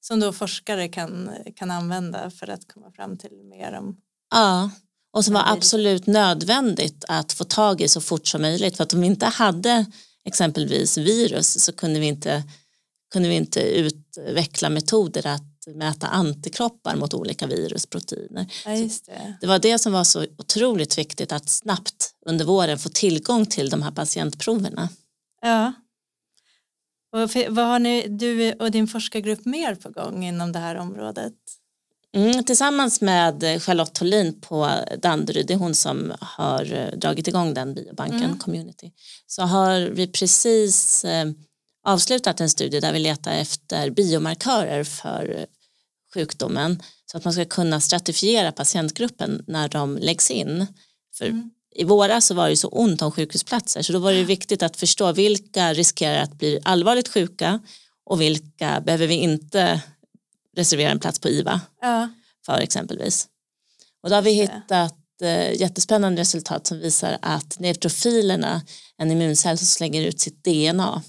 Som 0.01 0.19
då 0.19 0.33
forskare 0.33 0.87
kan, 0.87 1.29
kan 1.55 1.71
använda 1.71 2.29
för 2.29 2.47
att 2.49 2.67
komma 2.73 2.91
fram 2.91 3.17
till 3.17 3.31
mer 3.49 3.73
om 3.73 3.97
Ja, 4.35 4.69
och 5.17 5.25
som 5.25 5.33
var 5.33 5.43
absolut 5.45 6.07
nödvändigt 6.07 7.05
att 7.07 7.33
få 7.33 7.43
tag 7.43 7.81
i 7.81 7.87
så 7.87 8.01
fort 8.01 8.27
som 8.27 8.41
möjligt 8.41 8.77
för 8.77 8.83
att 8.83 8.93
om 8.93 9.01
vi 9.01 9.07
inte 9.07 9.25
hade 9.25 9.85
exempelvis 10.25 10.97
virus 10.97 11.63
så 11.63 11.73
kunde 11.73 11.99
vi 11.99 12.05
inte, 12.05 12.43
kunde 13.13 13.29
vi 13.29 13.35
inte 13.35 13.61
utveckla 13.61 14.69
metoder 14.69 15.27
att 15.27 15.75
mäta 15.75 16.07
antikroppar 16.07 16.95
mot 16.95 17.13
olika 17.13 17.47
virusproteiner. 17.47 18.47
Ja, 18.65 18.71
det. 18.71 19.37
Det 19.41 19.47
var 19.47 19.59
det 19.59 19.79
som 19.79 19.93
var 19.93 20.03
så 20.03 20.25
otroligt 20.37 20.97
viktigt 20.97 21.31
att 21.31 21.49
snabbt 21.49 22.13
under 22.25 22.45
våren 22.45 22.79
få 22.79 22.89
tillgång 22.89 23.45
till 23.45 23.69
de 23.69 23.81
här 23.81 23.91
patientproverna. 23.91 24.89
Ja. 25.41 25.73
Och 27.13 27.19
vad 27.49 27.65
har 27.65 27.79
ni, 27.79 28.07
du 28.07 28.53
och 28.53 28.71
din 28.71 28.87
forskargrupp 28.87 29.45
mer 29.45 29.75
på 29.75 29.89
gång 29.89 30.25
inom 30.25 30.51
det 30.51 30.59
här 30.59 30.75
området? 30.75 31.33
Mm, 32.15 32.43
tillsammans 32.43 33.01
med 33.01 33.61
Charlotte 33.61 33.97
Holin 33.97 34.41
på 34.41 34.69
Danderyd, 35.01 35.47
det 35.47 35.53
är 35.53 35.57
hon 35.57 35.75
som 35.75 36.13
har 36.19 36.73
eh, 36.73 36.97
dragit 36.99 37.27
igång 37.27 37.53
den 37.53 37.73
biobanken, 37.73 38.23
Mm. 38.23 38.39
community, 38.39 38.91
så 39.27 39.41
har 39.41 39.79
vi 39.79 40.07
precis 40.07 41.05
eh, 41.05 41.25
avslutat 41.83 42.41
en 42.41 42.49
studie 42.49 42.79
där 42.79 42.93
vi 42.93 42.99
letar 42.99 43.31
efter 43.31 43.89
biomarkörer 43.89 44.83
för 44.83 45.35
eh, 45.39 45.45
sjukdomen 46.13 46.81
så 47.11 47.17
att 47.17 47.23
man 47.23 47.33
ska 47.33 47.45
kunna 47.45 47.79
stratifiera 47.79 48.51
patientgruppen 48.51 49.43
när 49.47 49.67
de 49.69 49.97
läggs 49.97 50.31
in. 50.31 50.67
För 51.17 51.25
Mm. 51.25 51.49
I 51.75 51.83
våras 51.83 52.25
så 52.25 52.33
var 52.33 52.43
det 52.43 52.49
ju 52.49 52.55
så 52.55 52.67
ont 52.67 53.01
om 53.01 53.11
sjukhusplatser 53.11 53.81
så 53.81 53.93
då 53.93 53.99
var 53.99 54.13
det 54.13 54.23
viktigt 54.23 54.63
att 54.63 54.77
förstå 54.77 55.11
vilka 55.11 55.73
riskerar 55.73 56.23
att 56.23 56.33
bli 56.33 56.59
allvarligt 56.63 57.07
sjuka 57.07 57.59
och 58.05 58.21
vilka 58.21 58.81
behöver 58.81 59.07
vi 59.07 59.15
inte 59.15 59.81
reservera 60.57 60.91
en 60.91 60.99
plats 60.99 61.19
på 61.19 61.29
IVA 61.29 61.61
Ja, 61.81 62.09
för 62.45 62.59
exempelvis. 62.59 63.27
Och 64.03 64.09
då 64.09 64.15
har 64.15 64.21
vi 64.21 64.31
hittat 64.31 64.95
eh, 65.21 65.61
jättespännande 65.61 66.21
resultat 66.21 66.67
som 66.67 66.79
visar 66.79 67.17
att 67.21 67.59
neutrofilerna, 67.59 68.61
en 68.97 69.11
immuncell 69.11 69.57
som 69.57 69.67
slänger 69.67 70.01
ut 70.01 70.19
sitt 70.19 70.43
DNA 70.43 71.01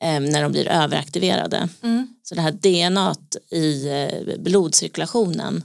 eh, 0.00 0.20
när 0.20 0.42
de 0.42 0.52
blir 0.52 0.68
överaktiverade. 0.68 1.68
mm. 1.82 2.14
Så 2.22 2.34
det 2.34 2.40
här 2.40 2.52
DNA 2.52 3.14
i 3.50 3.88
eh, 3.88 4.38
blodcirkulationen 4.38 5.62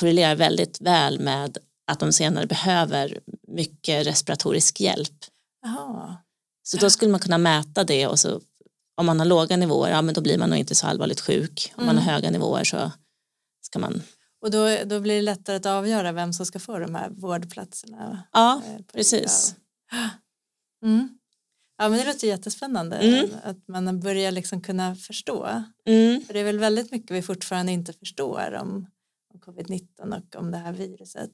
korrelerar 0.00 0.34
väldigt 0.34 0.80
väl 0.80 1.20
med 1.20 1.58
att 1.86 2.00
de 2.00 2.12
senare 2.12 2.46
behöver 2.46 3.20
mycket 3.48 4.06
respiratorisk 4.06 4.80
hjälp. 4.80 5.24
Jaha. 5.62 6.16
Så 6.62 6.76
då 6.76 6.90
skulle 6.90 7.10
man 7.10 7.20
kunna 7.20 7.38
mäta 7.38 7.84
det 7.84 8.06
och 8.06 8.18
så 8.18 8.40
om 8.96 9.06
man 9.06 9.18
har 9.18 9.26
låga 9.26 9.56
nivåer, 9.56 9.90
ja 9.90 10.02
men 10.02 10.14
då 10.14 10.20
blir 10.20 10.38
man 10.38 10.50
nog 10.50 10.58
inte 10.58 10.74
så 10.74 10.86
allvarligt 10.86 11.20
sjuk. 11.20 11.72
Om 11.76 11.86
man 11.86 11.96
har 11.96 12.02
Mm. 12.02 12.14
höga 12.14 12.30
nivåer 12.30 12.64
så 12.64 12.92
ska 13.60 13.78
man, 13.78 14.02
Och 14.42 14.50
då, 14.50 14.68
då 14.86 15.00
blir 15.00 15.14
det 15.16 15.22
lättare 15.22 15.56
att 15.56 15.66
avgöra 15.66 16.12
vem 16.12 16.32
som 16.32 16.46
ska 16.46 16.58
få 16.58 16.78
de 16.78 16.94
här 16.94 17.10
vårdplatserna. 17.10 18.22
ja 18.32 18.62
eh, 18.66 18.82
precis. 18.92 19.54
Mm. 20.84 21.08
Ja 21.78 21.88
men 21.88 21.98
det 21.98 22.04
låter 22.06 22.26
jättespännande 22.28 22.96
Mm. 22.96 23.30
att 23.44 23.68
man 23.68 24.00
börjar 24.00 24.30
liksom 24.30 24.60
kunna 24.60 24.94
förstå. 24.96 25.62
Mm. 25.86 26.20
För 26.24 26.34
det 26.34 26.40
är 26.40 26.44
väl 26.44 26.58
väldigt 26.58 26.90
mycket 26.92 27.10
vi 27.16 27.22
fortfarande 27.22 27.72
inte 27.72 27.92
förstår 27.92 28.54
om, 28.60 28.86
covid-19 29.36 30.16
och 30.16 30.40
om 30.40 30.50
det 30.50 30.58
här 30.58 30.72
viruset. 30.72 31.30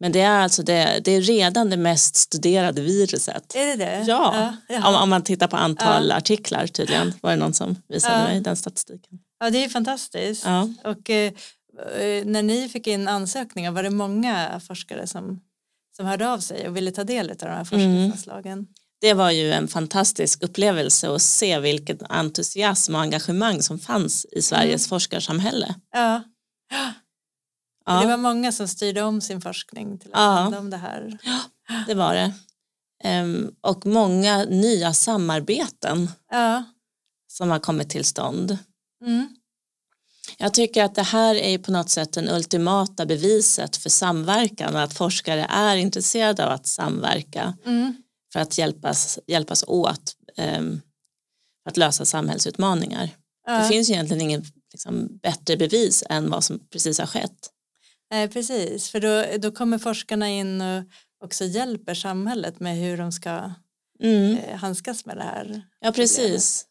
Men 0.00 0.12
det 0.12 0.20
är 0.20 0.40
alltså 0.40 0.62
det, 0.62 1.00
det 1.04 1.12
är 1.12 1.20
redan 1.20 1.70
det 1.70 1.76
mest 1.76 2.16
studerade 2.16 2.82
viruset. 2.82 3.54
Är 3.54 3.66
det 3.66 3.76
det? 3.76 4.04
Ja, 4.06 4.56
om, 4.84 4.94
om 4.94 5.10
man 5.10 5.22
tittar 5.22 5.48
på 5.48 5.56
antal 5.56 6.12
artiklar 6.12 6.66
tydligen 6.66 7.12
var 7.20 7.30
det 7.30 7.36
någon 7.36 7.54
som 7.54 7.76
visade 7.88 8.24
mig 8.24 8.40
den 8.40 8.56
statistiken. 8.56 9.18
Ja, 9.38 9.50
det 9.50 9.64
är 9.64 9.68
fantastiskt. 9.68 10.44
Ja. 10.44 10.68
Och 10.84 11.10
eh, 11.10 11.32
eh, 11.98 12.24
när 12.24 12.42
ni 12.42 12.68
fick 12.68 12.86
in 12.86 13.08
ansökningar 13.08 13.70
var 13.70 13.82
det 13.82 13.90
många 13.90 14.60
forskare 14.60 15.06
som, 15.06 15.40
som 15.96 16.06
hörde 16.06 16.28
av 16.28 16.38
sig 16.38 16.68
och 16.68 16.76
ville 16.76 16.90
ta 16.90 17.04
del 17.04 17.30
av 17.30 17.36
de 17.36 17.46
här 17.46 17.64
forskningsanslagen? 17.64 18.66
Det 19.00 19.14
var 19.14 19.30
ju 19.30 19.52
en 19.52 19.68
fantastisk 19.68 20.42
upplevelse 20.42 21.14
att 21.14 21.22
se 21.22 21.60
vilken 21.60 21.98
entusiasm 22.08 22.94
och 22.94 23.00
engagemang 23.00 23.62
som 23.62 23.78
fanns 23.78 24.26
i 24.32 24.42
Sveriges 24.42 24.88
forskarsamhälle. 24.88 25.74
Ja. 25.92 26.22
Ja. 27.86 28.00
Det 28.00 28.06
var 28.06 28.16
många 28.16 28.52
som 28.52 28.68
styrde 28.68 29.02
om 29.02 29.20
sin 29.20 29.40
forskning 29.40 29.98
till 29.98 30.10
att 30.12 30.20
Ja. 30.20 30.26
handla 30.28 30.58
om 30.58 30.70
det 30.70 30.76
här. 30.76 31.18
Det 31.86 31.94
var 31.94 32.14
det. 32.14 32.32
Ehm, 33.04 33.50
och 33.60 33.86
många 33.86 34.44
nya 34.44 34.92
samarbeten 34.94 36.10
Ja. 36.30 36.64
som 37.32 37.50
har 37.50 37.58
kommit 37.58 37.90
till 37.90 38.04
stånd. 38.04 38.58
Mm. 39.04 39.28
Jag 40.38 40.54
tycker 40.54 40.84
att 40.84 40.94
det 40.94 41.02
här 41.02 41.34
är 41.34 41.58
på 41.58 41.72
något 41.72 41.90
sätt 41.90 42.12
den 42.12 42.28
ultimata 42.28 43.06
beviset 43.06 43.76
för 43.76 43.90
samverkan 43.90 44.74
och 44.74 44.82
att 44.82 44.94
forskare 44.94 45.46
är 45.50 45.76
intresserade 45.76 46.46
av 46.46 46.52
att 46.52 46.66
samverka 46.66 47.54
Mm. 47.66 47.96
för 48.32 48.40
att 48.40 48.58
hjälpas, 48.58 49.18
hjälpas 49.26 49.64
åt 49.66 50.16
för 50.36 51.70
att 51.70 51.76
lösa 51.76 52.04
samhällsutmaningar. 52.04 53.10
Ja. 53.46 53.58
Det 53.58 53.68
finns 53.68 53.88
ju 53.90 53.92
egentligen 53.94 54.20
ingen 54.22 54.44
liksom, 54.72 55.18
bättre 55.22 55.56
bevis 55.56 56.04
än 56.10 56.30
vad 56.30 56.44
som 56.44 56.58
precis 56.72 56.98
har 56.98 57.06
skett. 57.06 57.50
Nej, 58.10 58.28
precis. 58.28 58.88
För 58.90 59.00
då, 59.00 59.38
då 59.38 59.50
kommer 59.50 59.78
forskarna 59.78 60.28
in 60.30 60.60
och 60.60 60.82
också 61.24 61.44
hjälper 61.44 61.94
samhället 61.94 62.60
med 62.60 62.76
hur 62.76 62.96
de 62.96 63.12
ska 63.12 63.50
Mm. 64.02 64.38
eh, 64.38 64.56
handskas 64.56 65.06
med 65.06 65.16
det 65.16 65.22
här. 65.22 65.62
Ja, 65.80 65.92
precis. 65.92 66.64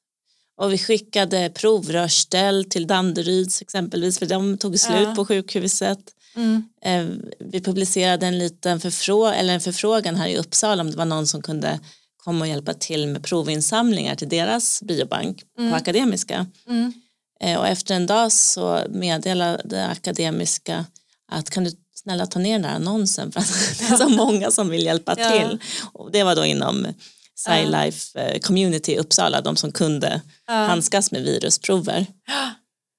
Och 0.57 0.73
vi 0.73 0.77
skickade 0.77 1.49
provrörsställ 1.55 2.65
till 2.69 2.87
Danderyds 2.87 3.61
exempelvis 3.61 4.19
för 4.19 4.25
de 4.25 4.57
tog 4.57 4.79
slut 4.79 5.01
Ja. 5.07 5.15
på 5.15 5.25
sjukhuset. 5.25 5.99
Mm. 6.35 6.63
Eh, 6.81 7.05
Vi 7.39 7.61
publicerade 7.61 8.25
en 8.27 8.37
liten 8.39 8.79
förfrå 8.79 9.25
eller 9.27 9.53
en 9.53 9.61
förfrågan 9.61 10.15
här 10.15 10.27
i 10.27 10.37
Uppsala 10.37 10.81
om 10.81 10.91
det 10.91 10.97
var 10.97 11.05
någon 11.05 11.27
som 11.27 11.41
kunde 11.41 11.79
komma 12.17 12.39
och 12.45 12.47
hjälpa 12.49 12.73
till 12.73 13.07
med 13.07 13.23
provinsamlingar 13.23 14.15
till 14.15 14.29
deras 14.29 14.81
biobank 14.83 15.43
på 15.57 15.75
Akademiska. 15.75 16.47
Mm. 16.67 16.93
Eh, 17.41 17.59
Och 17.59 17.67
efter 17.67 17.95
en 17.95 18.05
dag 18.07 18.31
så 18.31 18.81
meddelade 18.89 19.87
Akademiska 19.87 20.85
att 21.31 21.49
kan 21.49 21.63
du 21.63 21.71
snälla 21.95 22.25
ta 22.25 22.39
ner 22.39 22.53
den 22.59 22.65
här 22.65 22.75
annonsen 22.75 23.31
för 23.31 23.39
att 23.39 23.47
det 23.79 23.85
är 23.85 23.97
så 23.97 24.09
många 24.09 24.51
som 24.51 24.69
vill 24.69 24.85
hjälpa 24.85 25.15
Ja. 25.17 25.29
till. 25.31 25.59
Och 25.93 26.11
det 26.11 26.23
var 26.23 26.35
då 26.35 26.45
inom 26.45 26.87
SciLife 27.35 28.19
eh, 28.19 28.39
Community 28.39 28.91
i 28.91 28.97
Uppsala, 28.97 29.41
de 29.41 29.55
som 29.55 29.71
kunde 29.71 30.21
Ja. 30.47 30.53
handskas 30.53 31.11
med 31.11 31.21
virusprover. 31.23 32.05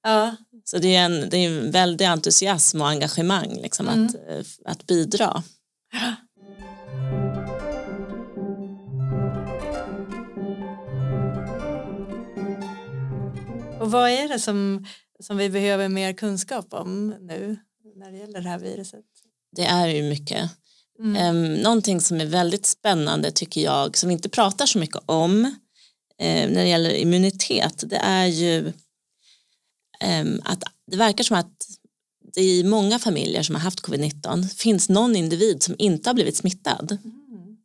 Ja. 0.03 0.37
Så 0.65 0.79
det 0.79 0.97
är 0.97 1.05
en, 1.05 1.29
det 1.31 1.37
är 1.37 1.47
en 1.49 1.71
väldig 1.71 2.05
entusiasm 2.05 2.81
och 2.81 2.89
engagemang 2.89 3.59
liksom, 3.63 3.89
att, 3.89 4.15
eh, 4.15 4.45
att 4.65 4.87
bidra. 4.87 5.43
Och 13.81 13.91
vad 13.91 14.11
är 14.11 14.29
det 14.29 14.39
som, 14.39 14.87
som 15.23 15.37
vi 15.37 15.51
behöver 15.51 15.89
mer 15.89 16.13
kunskap 16.13 16.67
om 16.75 17.15
nu 17.21 17.57
när 17.97 18.13
det 18.13 18.19
gäller 18.19 18.41
det 18.41 18.49
här 18.49 18.59
viruset? 18.59 19.05
Det 19.57 19.65
är 19.65 19.89
ju 19.89 20.03
mycket. 20.03 20.51
Mm. 20.99 21.37
Um, 21.37 21.55
någonting 21.55 22.01
som 22.01 22.21
är 22.21 22.27
väldigt 22.27 22.67
spännande 22.67 23.31
tycker 23.31 23.61
jag, 23.61 23.97
som 23.97 24.09
vi 24.09 24.13
inte 24.13 24.29
pratar 24.29 24.67
så 24.67 24.79
mycket 24.79 25.03
om 25.07 25.45
eh, 26.19 26.51
när 26.51 26.63
det 26.63 26.69
gäller 26.69 26.95
immunitet, 26.95 27.85
det 27.87 27.97
är 27.97 28.27
ju 28.27 28.73
em, 30.01 30.41
att 30.45 30.63
det 30.91 30.97
verkar 30.97 31.25
som 31.25 31.37
att 31.37 31.67
det 32.33 32.43
i 32.43 32.65
många 32.65 32.99
familjer 32.99 33.43
som 33.43 33.55
har 33.55 33.63
haft 33.63 33.81
covid-19 33.81 34.49
finns 34.49 34.89
någon 34.89 35.17
individ 35.17 35.63
som 35.63 35.75
inte 35.79 36.09
har 36.09 36.15
blivit 36.15 36.37
smittad. 36.37 36.99
Mm. 37.05 37.57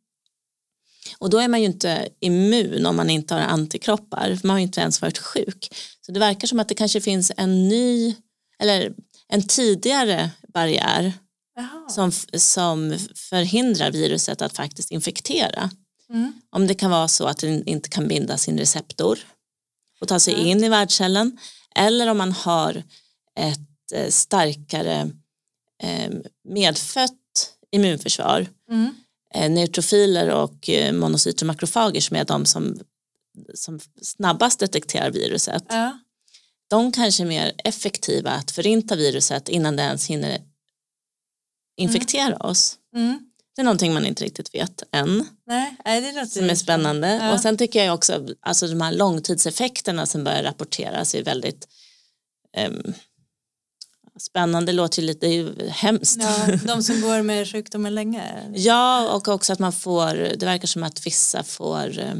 Och 1.18 1.30
då 1.30 1.38
är 1.38 1.48
man 1.48 1.60
ju 1.60 1.66
inte 1.66 2.08
immun 2.20 2.86
om 2.86 2.96
man 2.96 3.10
inte 3.10 3.34
har 3.34 3.40
antikroppar, 3.40 4.36
för 4.36 4.46
man 4.46 4.54
har 4.54 4.58
ju 4.58 4.66
inte 4.66 4.80
ens 4.80 5.02
varit 5.02 5.18
sjuk. 5.18 5.68
Så 6.06 6.12
det 6.12 6.20
verkar 6.20 6.48
som 6.48 6.60
att 6.60 6.68
det 6.68 6.74
kanske 6.74 7.00
finns 7.00 7.32
en 7.36 7.68
ny, 7.68 8.14
eller 8.58 8.94
en 9.32 9.42
tidigare 9.42 10.30
barriär 10.54 11.12
som, 11.88 12.12
som 12.36 12.98
förhindrar 13.16 13.90
viruset 13.90 14.42
att 14.42 14.56
faktiskt 14.56 14.90
infektera. 14.90 15.70
Mm. 16.10 16.32
Om 16.50 16.66
det 16.66 16.74
kan 16.74 16.90
vara 16.90 17.08
så 17.08 17.26
att 17.26 17.38
den 17.38 17.66
inte 17.68 17.88
kan 17.88 18.08
binda 18.08 18.38
sin 18.38 18.58
receptor 18.58 19.18
och 20.00 20.08
ta 20.08 20.18
sig 20.20 20.34
Ja. 20.34 20.40
in 20.40 20.64
i 20.64 20.68
värdcellen 20.68 21.38
eller 21.76 22.06
om 22.06 22.18
man 22.18 22.32
har 22.32 22.82
ett 23.38 23.92
eh, 23.94 24.08
starkare 24.08 25.10
eh, 25.82 26.10
medfött 26.48 27.18
immunförsvar 27.70 28.46
Mm. 28.70 28.94
eh, 29.34 29.50
neutrofiler 29.50 30.28
och 30.30 30.68
eh, 30.70 30.92
monocyter 30.92 31.42
och 31.44 31.46
makrofager 31.46 32.00
som 32.00 32.16
är 32.16 32.24
de 32.24 32.46
som, 32.46 32.78
som 33.54 33.80
snabbast 34.02 34.60
detekterar 34.60 35.10
viruset. 35.10 35.64
Ja. 35.68 35.98
De 36.72 36.92
kanske 36.92 37.22
är 37.22 37.26
mer 37.26 37.52
effektiva 37.64 38.30
att 38.30 38.50
förinta 38.50 38.96
viruset 38.96 39.48
innan 39.48 39.76
det 39.76 39.82
ens 39.82 40.06
hinner 40.06 40.40
infektera 41.76 42.36
oss. 42.36 42.76
Mm. 42.96 43.18
Det 43.54 43.62
är 43.62 43.64
någonting 43.64 43.94
man 43.94 44.06
inte 44.06 44.24
riktigt 44.24 44.54
vet 44.54 44.82
än 44.92 45.26
Nej, 45.46 46.00
det 46.00 46.12
låter 46.12 46.26
som 46.26 46.50
är 46.50 46.54
spännande. 46.54 47.08
Ja. 47.08 47.32
Och 47.32 47.40
sen 47.40 47.56
tycker 47.56 47.84
jag 47.84 47.94
också 47.94 48.28
alltså 48.40 48.66
de 48.66 48.80
här 48.80 48.92
långtidseffekterna 48.92 50.06
som 50.06 50.24
börjar 50.24 50.42
rapporteras 50.42 51.14
är 51.14 51.22
väldigt 51.22 51.68
ehm, 52.56 52.94
spännande. 54.20 54.72
Låter 54.72 55.02
ju 55.02 55.06
lite 55.06 55.26
ju 55.26 55.68
hemskt. 55.68 56.20
Ja, 56.20 56.56
de 56.66 56.82
som 56.82 57.00
går 57.00 57.22
med 57.22 57.48
sjukdomen 57.48 57.94
länge. 57.94 58.50
Ja, 58.54 59.14
och 59.14 59.28
också 59.28 59.52
att 59.52 59.58
man 59.58 59.72
får, 59.72 60.14
det 60.14 60.46
verkar 60.46 60.66
som 60.66 60.82
att 60.82 61.06
vissa 61.06 61.42
får 61.42 61.98
eh, 61.98 62.14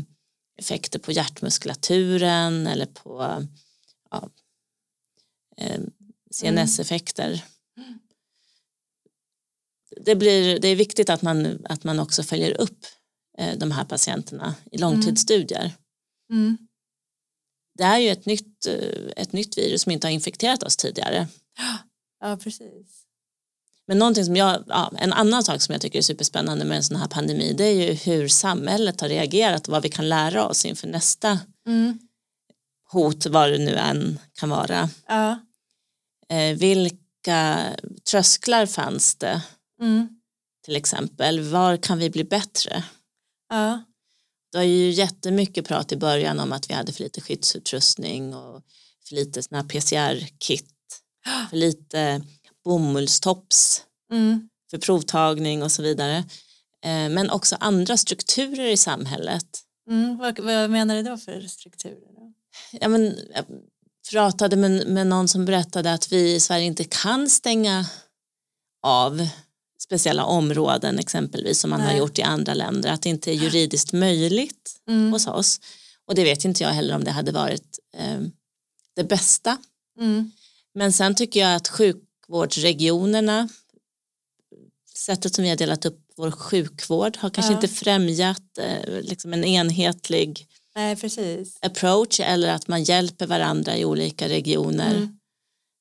effekter 0.58 0.98
på 0.98 1.12
hjärtmuskulaturen 1.12 2.66
eller 2.66 2.86
på 2.86 3.46
ja, 4.10 4.28
eh, 5.56 5.80
CNS-effekter. 6.30 7.44
Det, 10.00 10.14
blir, 10.14 10.58
det 10.58 10.68
är 10.68 10.76
viktigt 10.76 11.10
att 11.10 11.22
man, 11.22 11.66
att 11.68 11.84
man 11.84 11.98
också 12.00 12.22
följer 12.22 12.60
upp 12.60 12.86
eh, 13.38 13.58
de 13.58 13.70
här 13.70 13.84
patienterna 13.84 14.54
i 14.70 14.78
långtidsstudier. 14.78 15.72
Mm. 16.30 16.58
Det 17.78 17.84
är 17.84 17.98
ju 17.98 18.08
ett 18.08 18.26
nytt, 18.26 18.66
eh, 18.66 19.12
ett 19.16 19.32
nytt 19.32 19.58
virus 19.58 19.82
som 19.82 19.92
inte 19.92 20.06
har 20.06 20.12
infekterat 20.12 20.62
oss 20.62 20.76
tidigare. 20.76 21.28
Ja, 22.20 22.36
precis. 22.36 23.02
Men 23.86 23.98
någonting 23.98 24.24
som 24.24 24.36
jag, 24.36 24.64
ja, 24.66 24.92
en 24.98 25.12
annan 25.12 25.44
sak 25.44 25.62
som 25.62 25.72
jag 25.72 25.82
tycker 25.82 25.98
är 25.98 26.02
superspännande 26.02 26.64
med 26.64 26.76
en 26.76 26.84
sån 26.84 26.96
här 26.96 27.08
pandemi 27.08 27.52
det 27.52 27.64
är 27.64 27.86
ju 27.86 27.92
hur 27.92 28.28
samhället 28.28 29.00
har 29.00 29.08
reagerat 29.08 29.68
och 29.68 29.72
vad 29.72 29.82
vi 29.82 29.88
kan 29.88 30.08
lära 30.08 30.46
oss 30.46 30.64
inför 30.64 30.88
nästa 30.88 31.38
Mm. 31.66 31.98
Hot, 32.92 33.26
vad 33.26 33.50
det 33.52 33.58
nu 33.58 33.74
än 33.76 34.18
kan 34.34 34.48
vara. 34.48 34.88
Ja. 35.06 35.40
Eh, 36.28 36.56
vilka 36.58 37.68
trösklar 38.10 38.66
fanns 38.66 39.14
det 39.14 39.42
Mm. 39.80 40.08
till 40.64 40.76
exempel? 40.76 41.40
Var 41.40 41.76
kan 41.76 41.98
vi 41.98 42.10
bli 42.10 42.24
bättre? 42.24 42.84
Ja. 43.48 43.84
Det 44.52 44.58
var 44.58 44.64
ju 44.64 44.90
jättemycket 44.90 45.66
prat 45.68 45.92
i 45.92 45.96
början 45.96 46.40
om 46.40 46.52
att 46.52 46.70
vi 46.70 46.74
hade 46.74 46.92
för 46.92 47.02
lite 47.04 47.20
skyddsutrustning 47.20 48.34
och 48.34 48.62
för 49.08 49.14
lite 49.14 49.42
såna 49.42 49.64
PCR-kit, 49.64 50.74
för 51.50 51.56
lite 51.56 52.22
bomullstops 52.64 53.82
Mm. 54.12 54.48
för 54.70 54.78
provtagning 54.78 55.62
och 55.62 55.72
så 55.72 55.82
vidare. 55.82 56.16
Eh, 56.84 57.08
Men 57.08 57.30
också 57.30 57.56
andra 57.60 57.96
strukturer 57.96 58.66
i 58.66 58.76
samhället. 58.76 59.46
Mm. 59.90 60.16
Vad, 60.18 60.38
vad 60.40 60.70
menar 60.70 60.96
du 60.96 61.02
då 61.02 61.16
för 61.16 61.40
strukturer? 61.40 62.12
Då? 62.16 62.32
Ja, 62.72 62.88
men, 62.88 63.18
jag 63.34 63.44
pratade 64.10 64.56
med, 64.56 64.86
med 64.86 65.06
någon 65.06 65.28
som 65.28 65.44
berättade 65.44 65.92
att 65.92 66.12
vi 66.12 66.34
i 66.34 66.40
Sverige 66.40 66.64
inte 66.64 66.84
kan 66.84 67.28
stänga 67.28 67.86
av 68.82 69.28
speciella 69.78 70.24
områden 70.24 70.98
exempelvis 70.98 71.60
som 71.60 71.70
man 71.70 71.80
har 71.80 71.88
Nej. 71.88 71.98
gjort 71.98 72.18
i 72.18 72.22
andra 72.22 72.54
länder. 72.54 72.90
Att 72.92 73.02
det 73.02 73.08
inte 73.08 73.30
är 73.30 73.34
juridiskt 73.34 73.92
möjligt 73.92 74.78
Mm. 74.88 75.12
hos 75.12 75.26
oss. 75.26 75.60
Och 76.06 76.14
det 76.14 76.24
vet 76.24 76.44
inte 76.44 76.62
jag 76.62 76.70
heller 76.70 76.94
om 76.94 77.04
det 77.04 77.10
hade 77.10 77.32
varit 77.32 77.78
eh, 77.96 78.20
det 78.96 79.04
bästa. 79.04 79.58
Mm. 79.98 80.30
Men 80.74 80.92
sen 80.92 81.14
tycker 81.14 81.40
jag 81.40 81.54
att 81.56 81.68
sjukvårdsregionerna, 81.68 83.48
sättet 84.94 85.34
som 85.34 85.44
vi 85.44 85.50
har 85.50 85.56
delat 85.56 85.84
upp 85.84 85.98
vår 86.16 86.30
sjukvård 86.30 87.16
har 87.16 87.30
kanske 87.30 87.52
Ja. 87.52 87.56
inte 87.56 87.68
främjat 87.68 88.58
eh, 88.58 89.00
liksom 89.02 89.32
en 89.32 89.44
enhetlig 89.44 90.46
Nej, 90.74 90.96
precis. 90.96 91.58
approach 91.62 92.20
eller 92.20 92.48
att 92.54 92.68
man 92.68 92.82
hjälper 92.82 93.26
varandra 93.26 93.76
i 93.76 93.84
olika 93.84 94.28
regioner. 94.28 94.94
Mm. 94.96 95.18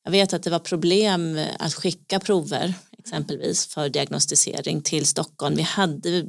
Jag 0.03 0.11
vet 0.11 0.33
att 0.33 0.43
det 0.43 0.49
var 0.49 0.59
problem 0.59 1.39
att 1.59 1.73
skicka 1.73 2.19
prover 2.19 2.73
exempelvis 2.97 3.65
för 3.67 3.89
diagnostisering 3.89 4.81
till 4.81 5.05
Stockholm. 5.05 5.55
Vi 5.55 5.61
hade, 5.61 6.25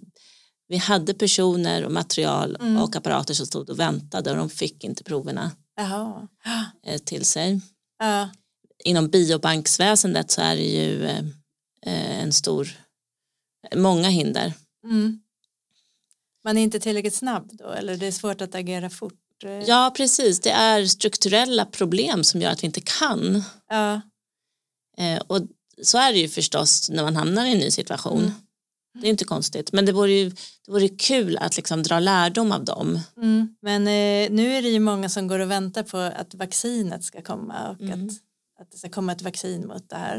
vi 0.68 0.76
hade 0.76 1.14
personer 1.14 1.84
och 1.84 1.92
material 1.92 2.56
Mm. 2.60 2.82
och 2.82 2.96
apparater 2.96 3.34
som 3.34 3.46
stod 3.46 3.70
och 3.70 3.78
väntade 3.78 4.30
och 4.30 4.36
de 4.36 4.50
fick 4.50 4.84
inte 4.84 5.04
proverna 5.04 5.50
Jaha. 5.76 6.28
eh, 6.86 6.98
till 6.98 7.24
sig. 7.24 7.60
Ja. 7.98 8.28
Inom 8.84 9.08
biobanksväsendet 9.08 10.30
så 10.30 10.40
är 10.40 10.56
det 10.56 10.62
ju 10.70 11.04
eh, 11.06 11.24
en 12.22 12.32
stor, 12.32 12.68
många 13.76 14.08
hinder. 14.08 14.52
Mm. 14.84 15.21
Man 16.44 16.58
är 16.58 16.62
inte 16.62 16.80
tillräckligt 16.80 17.14
snabb 17.14 17.50
då 17.52 17.70
eller 17.70 17.96
det 17.96 18.06
är 18.06 18.12
svårt 18.12 18.40
att 18.40 18.54
agera 18.54 18.90
fort. 18.90 19.44
eh. 19.44 19.50
Ja 19.50 19.92
precis, 19.96 20.40
det 20.40 20.50
är 20.50 20.84
strukturella 20.86 21.64
problem 21.64 22.24
som 22.24 22.40
gör 22.40 22.50
att 22.50 22.62
vi 22.62 22.66
inte 22.66 22.80
kan. 22.80 23.42
Ja. 23.68 24.00
Eh, 24.98 25.22
och 25.26 25.40
så 25.82 25.98
är 25.98 26.12
det 26.12 26.18
ju 26.18 26.28
förstås 26.28 26.90
när 26.90 27.02
man 27.02 27.16
hamnar 27.16 27.46
i 27.46 27.52
en 27.52 27.58
ny 27.58 27.70
situation. 27.70 28.18
Mm. 28.22 28.32
Det 28.94 29.06
är 29.06 29.10
inte 29.10 29.24
konstigt, 29.24 29.72
men 29.72 29.86
det 29.86 29.92
vore 29.92 30.12
ju 30.12 30.30
det 30.66 30.72
vore 30.72 30.88
kul 30.88 31.36
att 31.36 31.56
liksom 31.56 31.82
dra 31.82 31.98
lärdom 32.00 32.52
av 32.52 32.64
dem. 32.64 33.00
Mm. 33.16 33.56
Men 33.62 33.82
eh, 33.82 34.30
nu 34.36 34.52
är 34.54 34.62
det 34.62 34.68
ju 34.68 34.78
många 34.80 35.08
som 35.08 35.28
går 35.28 35.38
och 35.38 35.50
väntar 35.50 35.82
på 35.82 35.96
att 35.98 36.34
vaccinet 36.34 37.04
ska 37.04 37.22
komma 37.22 37.68
och 37.70 37.80
Mm. 37.80 38.06
att, 38.06 38.12
att 38.60 38.70
det 38.70 38.78
ska 38.78 38.88
komma 38.88 39.12
ett 39.12 39.22
vaccin 39.22 39.66
mot 39.66 39.88
det 39.88 39.96
här. 39.96 40.18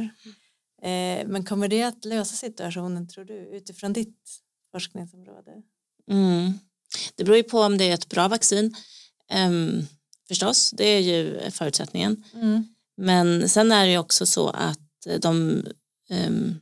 Eh, 0.81 1.27
men 1.27 1.45
kommer 1.45 1.67
det 1.67 1.83
att 1.83 2.05
lösa 2.05 2.35
situationen 2.35 3.07
tror 3.07 3.25
du 3.25 3.33
utifrån 3.33 3.93
ditt 3.93 4.17
forskningsområde? 4.71 5.51
Mm. 6.11 6.59
Det 7.15 7.23
beror 7.23 7.37
ju 7.37 7.43
på 7.43 7.59
om 7.61 7.77
det 7.77 7.89
är 7.89 7.93
ett 7.93 8.09
bra 8.09 8.27
vaccin. 8.27 8.75
Ehm, 9.29 9.85
förstås, 10.27 10.71
det 10.71 10.85
är 10.85 10.99
ju 10.99 11.51
förutsättningen. 11.51 12.23
Mm. 12.33 12.67
Men 12.97 13.49
sen 13.49 13.71
är 13.71 13.85
det 13.85 13.91
ju 13.91 13.97
också 13.97 14.25
så 14.25 14.49
att 14.49 14.79
de, 15.19 15.63
ehm, 16.09 16.55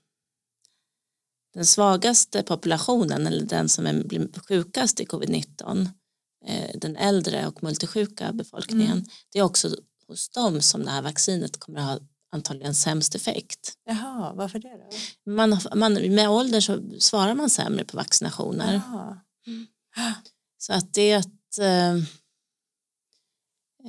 den 1.53 1.65
svagaste 1.65 2.43
populationen 2.43 3.27
eller 3.27 3.45
den 3.45 3.69
som 3.69 3.87
är, 3.87 4.03
blir 4.03 4.29
sjukast 4.47 4.99
i 4.99 5.05
covid-19, 5.05 5.89
eh, 6.45 6.71
den 6.75 6.95
äldre 6.95 7.47
och 7.47 7.63
multisjuka 7.63 8.31
befolkningen, 8.33 8.91
Mm. 8.91 9.05
det 9.33 9.39
är 9.39 9.43
också 9.43 9.75
hos 10.07 10.29
dem 10.29 10.61
som 10.61 10.83
det 10.85 10.91
här 10.91 11.01
vaccinet 11.01 11.59
kommer 11.59 11.79
att 11.79 11.85
ha 11.85 11.99
antagligen 12.33 12.75
sämst 12.75 13.15
effekt. 13.15 13.73
Jaha, 13.85 14.33
varför 14.35 14.59
det 14.59 14.69
då? 15.25 15.31
Man, 15.31 15.59
man, 15.75 15.93
med 15.93 16.29
ålder 16.29 16.61
så 16.61 16.81
svarar 16.99 17.35
man 17.35 17.49
sämre 17.49 17.85
på 17.85 17.97
vaccinationer. 17.97 18.73
Jaha. 18.73 19.19
Så 20.57 20.73
att 20.73 20.93
det 20.93 21.11
är 21.11 21.19
ett, 21.19 21.57
eh, 21.59 21.95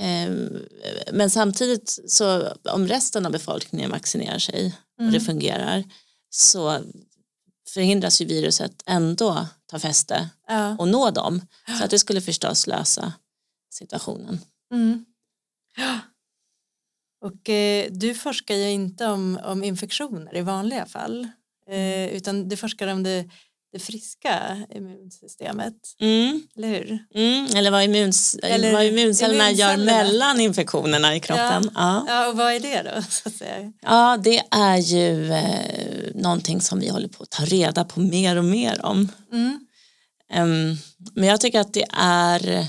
eh, 0.07 0.31
men 1.13 1.31
samtidigt 1.31 1.99
så 2.07 2.53
om 2.65 2.89
resten 2.89 3.27
av 3.27 3.33
befolkningen 3.33 3.91
vaccinerar 3.91 4.39
sig 4.39 4.67
och 4.99 5.05
det 5.05 5.09
Mm. 5.09 5.21
fungerar 5.21 5.85
så 6.31 6.81
förhindras 7.69 8.21
ju 8.21 8.25
viruset 8.25 8.83
ändå 8.87 9.47
ta 9.67 9.79
fäste 9.79 10.29
Ja. 10.49 10.77
och 10.79 10.89
nå 10.89 11.11
dem. 11.11 11.41
Så 11.79 11.85
att 11.85 11.91
det 11.91 11.99
skulle 11.99 12.21
förstås 12.21 12.67
lösa 12.67 13.13
situationen. 13.71 14.41
Mm. 14.73 15.05
Ja. 15.77 15.99
Och 17.21 17.49
eh, 17.49 17.93
du 17.93 18.15
forskar 18.15 18.55
ju 18.55 18.71
inte 18.71 19.07
om, 19.07 19.41
om 19.45 19.65
infektioner 19.65 20.37
i 20.37 20.41
vanliga 20.41 20.87
fall 20.87 21.29
eh, 21.69 22.07
utan 22.07 22.49
du 22.49 22.57
forskar 22.57 22.87
om 22.89 23.03
det, 23.03 23.31
det 23.73 23.79
friska 23.79 24.67
immunsystemet, 24.75 25.75
Mm, 26.01 26.43
eller 26.57 26.69
hur? 26.69 26.99
mm, 27.15 27.47
eller 27.57 27.71
vad, 27.71 27.85
immuns, 27.85 28.37
Eller 28.43 28.73
vad 28.73 28.85
immuncellerna 28.85 29.51
gör 29.51 29.77
mellan 29.77 30.41
infektionerna 30.41 31.17
i 31.17 31.21
kroppen. 31.21 31.71
Ja. 31.75 32.05
Ja, 32.09 32.29
och 32.29 32.37
vad 32.37 32.53
är 32.53 32.61
det 32.61 32.83
då? 32.95 33.03
Så 33.11 33.29
att 33.29 33.35
säga? 33.35 33.73
Ja, 33.83 34.17
det 34.25 34.43
är 34.51 34.77
ju 34.77 35.33
eh, 35.33 36.15
någonting 36.15 36.61
som 36.61 36.81
vi 36.81 36.89
håller 36.89 37.09
på 37.09 37.23
att 37.23 37.31
ta 37.31 37.45
reda 37.45 37.85
på 37.85 38.01
mer 38.01 38.37
och 38.37 38.45
mer 38.45 38.85
om. 38.85 39.09
Mm. 39.33 39.67
Em, 40.33 40.77
men 41.15 41.29
jag 41.29 41.41
tycker 41.41 41.61
att 41.61 41.75
det 41.75 41.87
är 41.99 42.67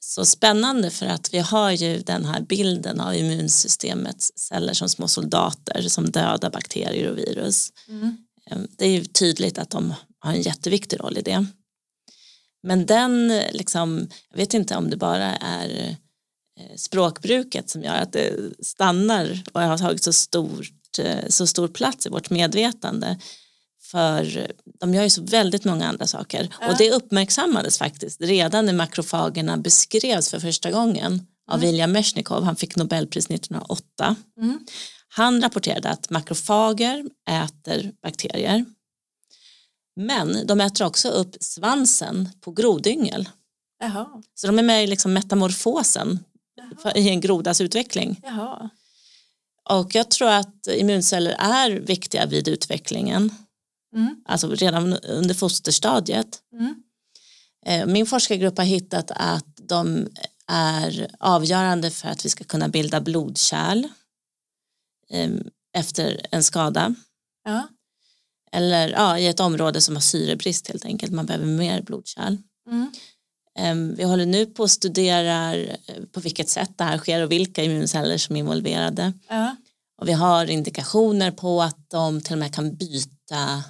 så 0.00 0.24
spännande 0.24 0.90
för 0.90 1.06
att 1.06 1.34
vi 1.34 1.38
har 1.38 1.70
ju 1.70 1.98
den 1.98 2.24
här 2.24 2.40
bilden 2.40 3.00
av 3.00 3.14
immunsystemets 3.14 4.32
celler 4.36 4.72
som 4.72 4.88
små 4.88 5.08
soldater 5.08 5.82
som 5.82 6.10
dödar 6.10 6.50
bakterier 6.50 7.10
och 7.10 7.18
virus. 7.18 7.68
Mm. 7.88 8.16
Det 8.78 8.84
är 8.84 8.90
ju 8.90 9.04
tydligt 9.04 9.58
att 9.58 9.70
de 9.70 9.94
har 10.18 10.32
en 10.32 10.42
jätteviktig 10.42 11.00
roll 11.00 11.18
i 11.18 11.22
det. 11.22 11.46
Men 12.62 12.86
den, 12.86 13.28
liksom, 13.52 14.08
jag 14.30 14.36
vet 14.36 14.54
inte 14.54 14.76
om 14.76 14.90
det 14.90 14.96
bara 14.96 15.36
är 15.36 15.96
eh, 16.60 16.76
språkbruket 16.76 17.70
som 17.70 17.82
gör 17.82 17.94
att 17.94 18.12
det 18.12 18.34
stannar 18.66 19.42
och 19.52 19.60
har 19.60 19.78
tagit 19.78 20.04
så, 20.04 20.12
stort, 20.12 20.98
eh, 20.98 21.28
så 21.28 21.46
stor 21.46 21.68
plats 21.68 22.06
i 22.06 22.08
vårt 22.08 22.30
medvetande. 22.30 23.18
För 23.90 24.52
de 24.80 24.94
gör 24.94 25.02
ju 25.02 25.10
så 25.10 25.22
väldigt 25.22 25.64
många 25.64 25.88
andra 25.88 26.06
saker. 26.06 26.54
Ja. 26.60 26.70
Och 26.70 26.78
det 26.78 26.92
uppmärksammades 26.92 27.78
faktiskt 27.78 28.20
redan 28.20 28.66
när 28.66 28.72
makrofagerna 28.72 29.56
beskrevs 29.56 30.30
för 30.30 30.40
första 30.40 30.70
gången 30.70 31.26
av 31.50 31.60
William 31.60 31.92
Meshnikov. 31.92 32.44
Han 32.44 32.56
fick 32.56 32.76
Nobelpris 32.76 33.30
1908. 33.30 34.16
Mm. 34.40 34.58
Han 35.08 35.42
rapporterade 35.42 35.88
att 35.88 36.10
makrofager 36.10 37.04
äter 37.30 37.92
bakterier. 38.02 38.64
Men 39.98 40.46
de 40.46 40.60
äter 40.60 40.86
också 40.86 41.08
upp 41.08 41.36
svansen 41.40 42.28
på 42.40 42.50
grodyngel. 42.52 43.28
Jaha. 43.80 44.22
Så 44.34 44.46
de 44.46 44.58
är 44.58 44.62
med 44.62 44.84
i 44.84 44.86
liksom 44.86 45.12
metamorfosen 45.12 46.18
för, 46.82 46.96
i 46.96 47.08
en 47.08 47.20
grodas 47.20 47.60
utveckling. 47.60 48.20
Jaha. 48.22 48.70
Och 49.70 49.94
jag 49.94 50.10
tror 50.10 50.30
att 50.30 50.66
immunceller 50.66 51.36
är 51.38 51.70
viktiga 51.70 52.26
vid 52.26 52.48
utvecklingen. 52.48 53.34
Mm. 53.94 54.22
Alltså 54.24 54.54
redan 54.54 54.92
under 54.92 55.34
fosterstadiet. 55.34 56.42
Mm. 56.52 56.82
Eh, 57.66 57.86
Min 57.86 58.06
forskargrupp 58.06 58.58
har 58.58 58.64
hittat 58.64 59.10
att 59.10 59.56
de 59.56 60.08
är 60.46 61.10
avgörande 61.18 61.90
för 61.90 62.08
att 62.08 62.24
vi 62.24 62.28
ska 62.28 62.44
kunna 62.44 62.68
bilda 62.68 63.00
blodkärl 63.00 63.84
eh, 65.10 65.30
efter 65.72 66.26
en 66.30 66.42
skada. 66.42 66.94
Ja. 67.44 67.68
Eller 68.52 68.88
ja, 68.88 69.18
i 69.18 69.26
ett 69.26 69.40
område 69.40 69.80
som 69.80 69.96
har 69.96 70.00
syrebrist 70.00 70.68
helt 70.68 70.84
enkelt. 70.84 71.12
Man 71.12 71.26
behöver 71.26 71.46
mer 71.46 71.82
blodkärl. 71.82 72.36
Mm. 72.70 72.90
Eh, 73.58 73.96
Vi 73.96 74.04
håller 74.04 74.26
nu 74.26 74.46
på 74.46 74.64
att 74.64 74.70
studera 74.70 75.54
eh, 75.54 75.76
på 76.12 76.20
vilket 76.20 76.48
sätt 76.48 76.70
det 76.76 76.84
här 76.84 76.98
sker 76.98 77.22
och 77.22 77.32
vilka 77.32 77.64
immunceller 77.64 78.18
som 78.18 78.36
är 78.36 78.40
involverade. 78.40 79.12
Ja. 79.28 79.56
Och 80.00 80.08
vi 80.08 80.12
har 80.12 80.50
indikationer 80.50 81.30
på 81.30 81.62
att 81.62 81.90
de 81.90 82.20
till 82.20 82.32
och 82.32 82.38
med 82.38 82.54
kan 82.54 82.74
byta 82.76 83.62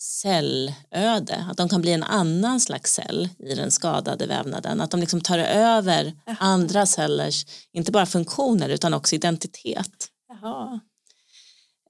cellöde, 0.00 1.46
att 1.50 1.56
de 1.56 1.68
kan 1.68 1.80
bli 1.80 1.92
en 1.92 2.02
annan 2.02 2.60
slags 2.60 2.92
cell 2.94 3.28
i 3.38 3.54
den 3.54 3.70
skadade 3.70 4.26
vävnaden, 4.26 4.80
att 4.80 4.90
de 4.90 5.00
liksom 5.00 5.20
tar 5.20 5.38
över 5.38 6.12
Jaha. 6.26 6.36
andra 6.40 6.86
cellers, 6.86 7.46
inte 7.72 7.92
bara 7.92 8.06
funktioner 8.06 8.68
utan 8.68 8.94
också 8.94 9.14
identitet. 9.14 10.08
Jaha. 10.28 10.80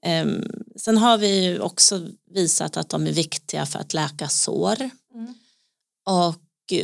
Ehm, 0.05 0.43
sen 0.75 0.97
har 0.97 1.17
vi 1.17 1.43
ju 1.45 1.59
också 1.59 2.07
visat 2.33 2.77
att 2.77 2.89
de 2.89 3.07
är 3.07 3.11
viktiga 3.11 3.65
för 3.65 3.79
att 3.79 3.93
läka 3.93 4.27
sår 4.29 4.89
Mm. 5.13 5.33
och 6.05 6.35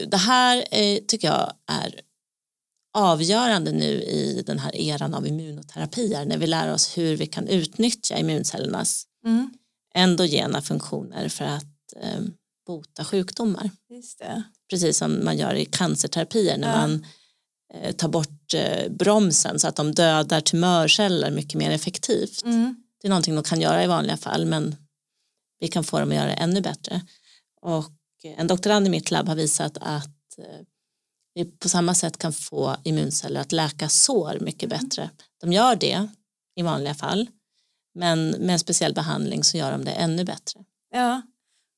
det 0.08 0.18
här 0.18 0.66
eh, 0.72 1.00
tycker 1.08 1.28
jag 1.28 1.54
är 1.68 2.02
avgörande 2.98 3.72
nu 3.72 4.02
i 4.02 4.44
den 4.46 4.60
här 4.60 4.76
eran 4.76 5.14
av 5.14 5.28
immunoterapier 5.28 6.26
när 6.26 6.38
vi 6.38 6.48
lär 6.48 6.74
oss 6.74 6.98
hur 6.98 7.18
vi 7.18 7.28
kan 7.28 7.48
utnyttja 7.48 8.18
immuncellernas 8.18 9.04
Mm. 9.26 9.50
endogena 9.96 10.62
funktioner 10.62 11.30
för 11.30 11.46
att 11.46 11.64
eh, 12.02 12.22
bota 12.68 13.06
sjukdomar. 13.06 13.70
Precis 14.70 14.98
som 14.98 15.26
man 15.26 15.38
gör 15.38 15.54
i 15.56 15.66
cancerterapier 15.66 16.58
när 16.58 16.68
Ja. 16.74 16.78
man 16.82 17.06
eh, 17.74 17.92
tar 17.96 18.08
bort 18.10 18.54
eh, 18.54 18.90
bromsen 18.92 19.60
så 19.60 19.68
att 19.68 19.76
de 19.76 19.92
dödar 19.92 20.42
tumörceller 20.42 21.32
mycket 21.32 21.54
mer 21.56 21.72
effektivt. 21.72 22.44
Mm. 22.44 22.76
Det 23.08 23.10
är 23.10 23.14
någonting 23.14 23.36
de 23.36 23.44
kan 23.44 23.62
göra 23.62 23.84
i 23.84 23.88
vanliga 23.88 24.18
fall 24.18 24.46
men 24.46 24.76
vi 25.60 25.68
kan 25.68 25.84
få 25.84 26.00
dem 26.00 26.10
att 26.10 26.16
göra 26.16 26.26
det 26.26 26.34
ännu 26.34 26.62
bättre. 26.62 27.02
Och 27.62 27.92
en 28.24 28.48
doktorand 28.48 28.88
i 28.88 28.90
mitt 28.90 29.12
labb 29.12 29.28
har 29.28 29.36
visat 29.36 29.78
att 29.82 30.38
eh, 30.38 30.66
vi 31.34 31.46
på 31.46 31.70
samma 31.70 31.94
sätt 31.94 32.18
kan 32.18 32.34
få 32.34 32.76
immunceller 32.84 33.42
att 33.42 33.52
läka 33.52 33.90
sår 33.90 34.38
mycket 34.42 34.70
bättre. 34.70 35.10
De 35.42 35.54
gör 35.54 35.76
det 35.76 36.08
i 36.56 36.62
vanliga 36.62 36.94
fall 36.96 37.30
men 37.96 38.30
med 38.30 38.50
en 38.50 38.60
speciell 38.60 38.94
behandling 38.94 39.44
så 39.44 39.58
gör 39.58 39.72
de 39.72 39.86
det 39.86 39.92
ännu 39.92 40.24
bättre. 40.24 40.60
Ja. 40.94 41.22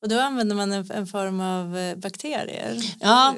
Och 0.02 0.08
då 0.08 0.20
använder 0.20 0.56
man 0.56 0.72
en, 0.72 0.90
en 0.90 1.06
form 1.06 1.40
av 1.40 1.76
eh, 1.76 1.96
bakterier? 1.96 2.82
Ja. 3.00 3.36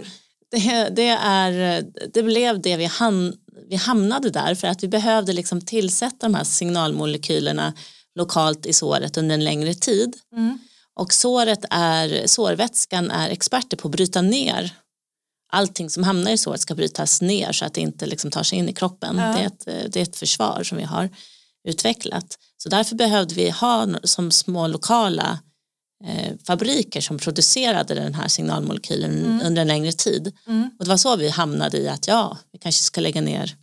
Det, 0.50 0.88
det, 0.88 1.08
är, 1.08 1.82
det 2.12 2.22
blev 2.22 2.60
det 2.60 2.76
vi, 2.76 2.84
ham, 2.84 3.32
vi 3.68 3.76
hamnade 3.76 4.30
där 4.30 4.54
för 4.54 4.68
att 4.68 4.82
vi 4.82 4.88
behövde 4.88 5.32
liksom 5.32 5.60
tillsätta 5.60 6.26
de 6.26 6.34
här 6.34 6.44
signalmolekylerna 6.44 7.72
lokalt 8.14 8.66
i 8.66 8.72
såret 8.72 9.16
under 9.16 9.34
en 9.34 9.44
längre 9.44 9.74
tid. 9.74 10.16
Mm. 10.36 10.58
Och 10.94 11.12
såret 11.12 11.64
är, 11.70 12.26
sårvätskan 12.26 13.10
är 13.10 13.30
experter 13.30 13.76
på 13.76 13.88
att 13.88 13.92
bryta 13.92 14.22
ner 14.22 14.72
allting 15.52 15.90
som 15.90 16.04
hamnar 16.04 16.30
i 16.30 16.38
såret 16.38 16.60
ska 16.60 16.74
brytas 16.74 17.22
ner 17.22 17.52
så 17.52 17.64
att 17.64 17.74
det 17.74 17.80
inte 17.80 18.06
liksom 18.06 18.30
tar 18.30 18.42
sig 18.42 18.58
in 18.58 18.68
i 18.68 18.72
kroppen. 18.72 19.16
Ja. 19.18 19.24
Det, 19.24 19.40
är 19.40 19.46
ett, 19.46 19.92
det 19.92 20.00
är 20.00 20.02
ett 20.02 20.16
försvar 20.16 20.62
som 20.62 20.78
vi 20.78 20.84
har. 20.84 21.10
utvecklat. 21.68 22.38
Så 22.56 22.68
därför 22.68 22.96
behövde 22.96 23.34
vi 23.34 23.50
ha 23.50 23.88
som 24.04 24.30
små 24.30 24.66
lokala 24.66 25.38
fabriker 26.46 27.00
som 27.00 27.18
producerade 27.18 27.94
den 27.94 28.14
här 28.14 28.28
signalmolekylen 28.28 29.24
mm. 29.24 29.46
under 29.46 29.62
en 29.62 29.68
längre 29.68 29.92
tid. 29.92 30.32
Mm. 30.46 30.70
Och 30.78 30.84
det 30.84 30.88
var 30.88 30.96
så 30.96 31.16
vi 31.16 31.28
hamnade 31.28 31.78
i 31.78 31.88
att 31.88 32.06
ja, 32.06 32.38
vi 32.52 32.58
kanske 32.58 32.82
ska 32.82 33.00
lägga 33.00 33.20
ner 33.20 33.56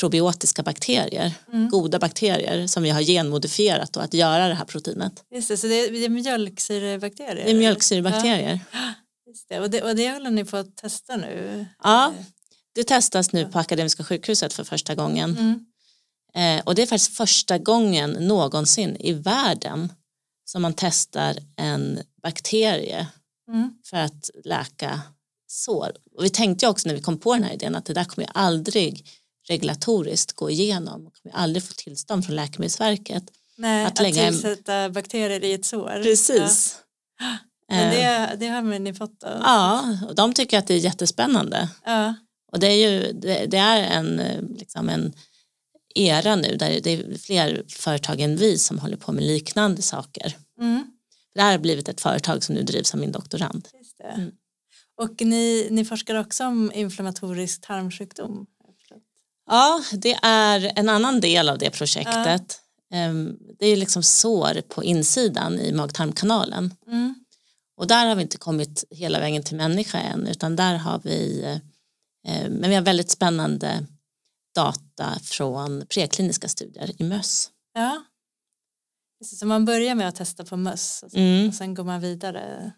probiotiska 0.00 0.62
bakterier, 0.62 1.32
mm. 1.52 1.68
goda 1.68 1.98
bakterier 1.98 2.66
som 2.66 2.82
vi 2.82 2.90
har 2.90 3.02
genmodifierat 3.02 3.96
och 3.96 4.02
att 4.02 4.14
göra 4.14 4.48
det 4.48 4.54
här 4.54 4.64
proteinet. 4.64 5.24
Just 5.34 5.48
det, 5.48 5.56
så 5.56 5.66
det 5.66 5.74
är, 5.74 5.90
det 5.90 6.04
är 6.04 6.08
mjölksyrebakterier? 6.08 7.44
Det 7.44 7.50
är 7.50 7.54
mjölksyrebakterier. 7.54 8.60
Ja. 8.72 8.78
Just 9.26 9.48
det. 9.48 9.60
Och, 9.60 9.70
det, 9.70 9.82
och 9.82 9.96
det 9.96 10.10
håller 10.10 10.30
ni 10.30 10.44
på 10.44 10.56
att 10.56 10.76
testa 10.76 11.16
nu? 11.16 11.66
Ja, 11.82 12.12
det 12.74 12.84
testas 12.84 13.32
nu 13.32 13.46
på 13.46 13.58
Akademiska 13.58 14.04
sjukhuset 14.04 14.52
för 14.52 14.64
första 14.64 14.94
gången. 14.94 15.36
Mm. 15.38 15.66
Eh, 16.34 16.64
och 16.64 16.74
det 16.74 16.82
är 16.82 16.86
faktiskt 16.86 17.16
första 17.16 17.58
gången 17.58 18.10
någonsin 18.10 18.96
i 19.00 19.12
världen 19.12 19.92
som 20.44 20.62
man 20.62 20.74
testar 20.76 21.36
en 21.56 22.00
bakterie 22.22 23.06
mm. 23.48 23.70
för 23.84 23.96
att 23.96 24.30
läka 24.44 25.00
sår. 25.46 25.92
Och 26.16 26.24
vi 26.24 26.30
tänkte 26.30 26.68
också 26.68 26.88
när 26.88 26.94
vi 26.94 27.02
kom 27.02 27.18
på 27.18 27.34
den 27.34 27.42
här 27.42 27.52
idén 27.52 27.74
att 27.74 27.84
det 27.84 27.94
där 27.94 28.04
kommer 28.04 28.28
aldrig 28.34 29.06
regulatoriskt 29.48 30.32
gå 30.32 30.50
igenom 30.50 31.06
och 31.06 31.14
kommer 31.22 31.36
aldrig 31.36 31.62
få 31.64 31.72
tillstånd 31.74 32.26
från 32.26 32.36
Läkemedelsverket. 32.36 33.24
Nej, 33.56 33.84
att, 33.84 33.92
att 33.92 34.02
lägga 34.02 34.30
tillsätta 34.30 34.74
en... 34.74 34.92
bakterier 34.92 35.44
i 35.44 35.52
ett 35.52 35.64
sår. 35.64 36.02
Precis. 36.02 36.78
Ja. 37.20 37.36
Men 37.68 37.90
det, 37.90 38.02
eh. 38.02 38.38
det 38.38 38.48
har 38.48 38.78
ni 38.78 38.94
fått 38.94 39.20
då? 39.20 39.28
Ja, 39.42 39.98
och 40.08 40.14
de 40.14 40.32
tycker 40.32 40.58
att 40.58 40.66
det 40.66 40.74
är 40.74 40.78
jättespännande. 40.78 41.68
Ja. 41.84 42.14
Och 42.52 42.60
det 42.60 42.66
är 42.66 42.90
ju 42.90 43.12
det, 43.12 43.46
det 43.46 43.58
är 43.58 43.82
en, 43.82 44.16
liksom 44.58 44.88
en 44.88 45.12
era 45.94 46.36
nu 46.36 46.56
där 46.56 46.80
det 46.80 46.90
är 46.90 47.18
fler 47.18 47.64
företag 47.68 48.20
än 48.20 48.36
vi 48.36 48.58
som 48.58 48.78
håller 48.78 48.96
på 48.96 49.12
med 49.12 49.24
liknande 49.24 49.82
saker. 49.82 50.36
Mm. 50.60 50.86
Det 51.34 51.42
här 51.42 51.52
har 51.52 51.58
blivit 51.58 51.88
ett 51.88 52.00
företag 52.00 52.42
som 52.42 52.54
nu 52.54 52.62
drivs 52.62 52.94
av 52.94 53.00
min 53.00 53.12
doktorand. 53.12 53.68
Mm. 54.14 54.30
Och 54.96 55.20
ni, 55.20 55.68
ni 55.70 55.84
forskar 55.84 56.14
också 56.14 56.44
om 56.44 56.72
inflammatorisk 56.74 57.60
tarmsjukdom? 57.66 58.46
Ja, 59.46 59.82
det 59.92 60.18
är 60.22 60.72
en 60.76 60.88
annan 60.88 61.20
del 61.20 61.48
av 61.48 61.58
det 61.58 61.70
projektet. 61.70 62.60
Ja. 62.88 62.96
Ehm, 62.96 63.36
det 63.58 63.66
är 63.66 63.76
liksom 63.76 64.02
sår 64.02 64.60
på 64.68 64.84
insidan 64.84 65.60
i 65.60 65.72
mag-tarmkanalen. 65.72 66.74
Mm. 66.86 67.14
Och 67.76 67.86
där 67.86 68.06
har 68.06 68.14
vi 68.14 68.22
inte 68.22 68.36
kommit 68.36 68.84
hela 68.90 69.20
vägen 69.20 69.42
till 69.42 69.56
människa 69.56 69.98
än 69.98 70.26
utan 70.26 70.56
där 70.56 70.74
har 70.74 71.00
vi 71.04 71.44
eh, 72.26 72.50
men 72.50 72.70
vi 72.70 72.74
har 72.74 72.82
väldigt 72.82 73.10
spännande 73.10 73.86
data 74.54 75.18
från 75.22 75.86
prekliniska 75.88 76.48
studier 76.48 76.90
i 76.98 77.04
möss. 77.04 77.50
Ja. 77.74 78.04
Så 79.24 79.46
man 79.46 79.64
börjar 79.64 79.94
med 79.94 80.08
att 80.08 80.16
testa 80.16 80.44
på 80.44 80.56
möss 80.56 81.02
och 81.02 81.10
sen, 81.10 81.20
mm. 81.20 81.48
och 81.48 81.54
sen 81.54 81.74
går 81.74 81.84
man 81.84 82.00
vidare 82.00 82.72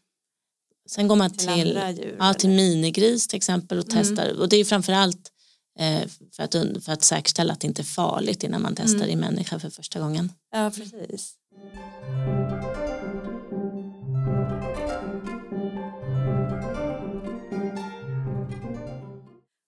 Sen 0.88 1.08
går 1.08 1.16
man 1.16 1.30
till, 1.30 1.48
till, 1.48 1.96
djur, 1.96 2.16
ja, 2.18 2.34
till 2.34 2.50
minigris 2.50 3.28
till 3.28 3.36
exempel 3.36 3.78
och 3.78 3.92
mm. 3.92 4.04
testar 4.04 4.40
och 4.40 4.48
det 4.48 4.56
är 4.56 4.64
framförallt 4.64 5.32
eh, 5.78 6.08
för, 6.32 6.42
att, 6.42 6.84
för 6.84 6.92
att 6.92 7.02
säkerställa 7.02 7.52
att 7.52 7.60
det 7.60 7.66
inte 7.66 7.82
är 7.82 7.84
farligt 7.84 8.42
innan 8.42 8.62
man 8.62 8.74
testar 8.76 9.04
mm. 9.04 9.10
i 9.10 9.16
människa 9.16 9.58
för 9.58 9.70
första 9.70 10.00
gången. 10.00 10.32
Ja, 10.50 10.70
precis. 10.74 11.34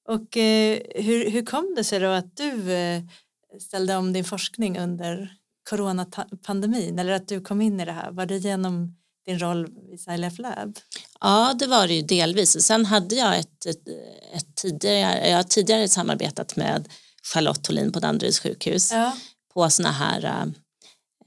Och 0.09 0.37
eh, 0.37 0.81
hur, 0.95 1.31
hur 1.31 1.45
kom 1.45 1.75
det 1.77 1.85
sig 1.85 2.01
då 2.01 2.09
att 2.09 2.37
du 2.37 2.73
eh, 2.73 3.03
ställde 3.61 3.97
om 3.97 4.13
din 4.13 4.25
forskning 4.25 4.79
under 4.79 5.33
coronapandemin 5.71 6.99
eller 6.99 7.13
att 7.13 7.29
du 7.29 7.41
kom 7.41 7.61
in 7.61 7.81
i 7.81 7.85
det 7.85 7.93
här? 7.93 8.11
Var 8.11 8.27
det 8.27 8.37
genom 8.37 8.97
din 9.27 9.39
roll 9.39 9.69
vid 9.91 10.01
SciLife 10.01 10.43
Lab? 10.43 10.79
Ja, 11.21 11.55
det 11.59 11.67
var 11.67 11.89
det 11.89 11.95
ju 11.95 12.03
delvis. 12.03 12.63
Sen 12.63 12.87
hade 12.87 13.15
jag 13.15 13.39
ett, 13.39 13.67
ett, 13.67 13.89
ett 14.35 14.55
tidigare, 14.55 15.29
jag 15.29 15.37
har 15.37 15.43
tidigare 15.43 15.89
samarbetat 15.89 16.57
med 16.57 16.89
Charlotte 17.33 17.63
Tholin 17.65 17.93
på 17.93 18.01
Danderyds 18.01 18.41
sjukhus 18.41 18.93
ja. 18.93 19.17
på 19.55 19.71
sådana 19.71 19.93
här 19.93 20.53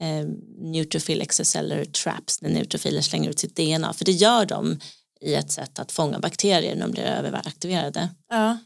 eh, 0.00 0.26
neutrophil 0.58 1.22
extracellular 1.22 1.84
traps 1.84 2.42
när 2.42 2.50
neutrofiler 2.50 3.00
slänger 3.00 3.30
ut 3.30 3.38
sitt 3.38 3.56
DNA 3.56 3.92
för 3.92 4.04
det 4.04 4.12
gör 4.12 4.46
de 4.46 4.78
i 5.22 5.34
ett 5.34 5.50
sätt 5.50 5.78
att 5.78 5.92
fånga 5.92 6.18
bakterier 6.18 6.74
när 6.74 6.82
de 6.82 6.92
blir 6.92 7.02
överaktiverade. 7.02 8.08
Ja. 8.28 8.58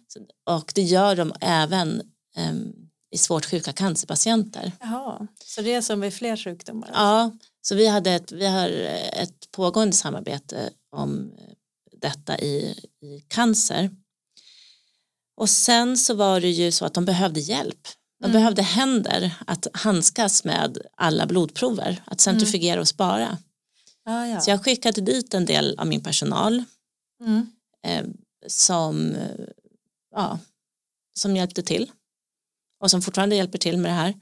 Och 0.51 0.73
det 0.75 0.83
gör 0.83 1.16
de 1.16 1.33
även 1.40 2.03
um, 2.51 2.73
i 3.11 3.19
svårt 3.19 3.45
sjuka 3.45 3.73
cancerpatienter. 3.73 4.73
Jaha. 4.81 5.27
Så 5.45 5.62
det 5.62 5.75
är 5.75 5.83
som 5.83 6.01
vid 6.01 6.14
fler 6.14 6.37
sjukdomar? 6.37 6.90
Ja, 6.95 7.31
så 7.62 7.75
vi, 7.75 7.87
hade 7.87 8.12
ett, 8.12 8.33
vi 8.33 8.47
har 8.47 8.69
ett 9.12 9.51
pågående 9.51 9.97
samarbete 9.97 10.71
om 10.97 11.33
detta 12.01 12.38
i, 12.38 12.75
i 13.03 13.21
cancer. 13.29 13.90
Och 15.37 15.51
sen 15.51 15.97
så 15.97 16.14
var 16.14 16.40
det 16.40 16.51
ju 16.51 16.73
så 16.73 16.85
att 16.85 16.95
de 16.95 17.05
behövde 17.05 17.40
hjälp. 17.40 17.88
De 18.21 18.25
mm. 18.25 18.33
behövde 18.33 18.62
händer 18.62 19.35
att 19.47 19.66
handskas 19.73 20.45
med 20.45 20.79
alla 20.97 21.27
blodprover, 21.27 22.03
att 22.07 22.21
centrifugera 22.21 22.81
och 22.81 22.88
spara. 22.88 23.38
Ah, 24.07 24.27
ja. 24.27 24.40
Så 24.40 24.51
jag 24.51 24.64
skickade 24.64 25.01
dit 25.01 25.35
en 25.35 25.47
del 25.47 25.79
av 25.79 25.87
min 25.87 26.03
personal 26.03 26.64
mm. 27.21 27.51
eh, 27.87 28.05
som, 28.47 29.16
ja, 30.14 30.38
som 31.19 31.37
hjälpte 31.37 31.62
till 31.62 31.90
och 32.81 32.90
som 32.90 33.03
fortfarande 33.03 33.37
hjälper 33.37 33.59
till 33.59 33.79
med 33.79 33.90
det 33.90 33.95
här. 33.95 34.14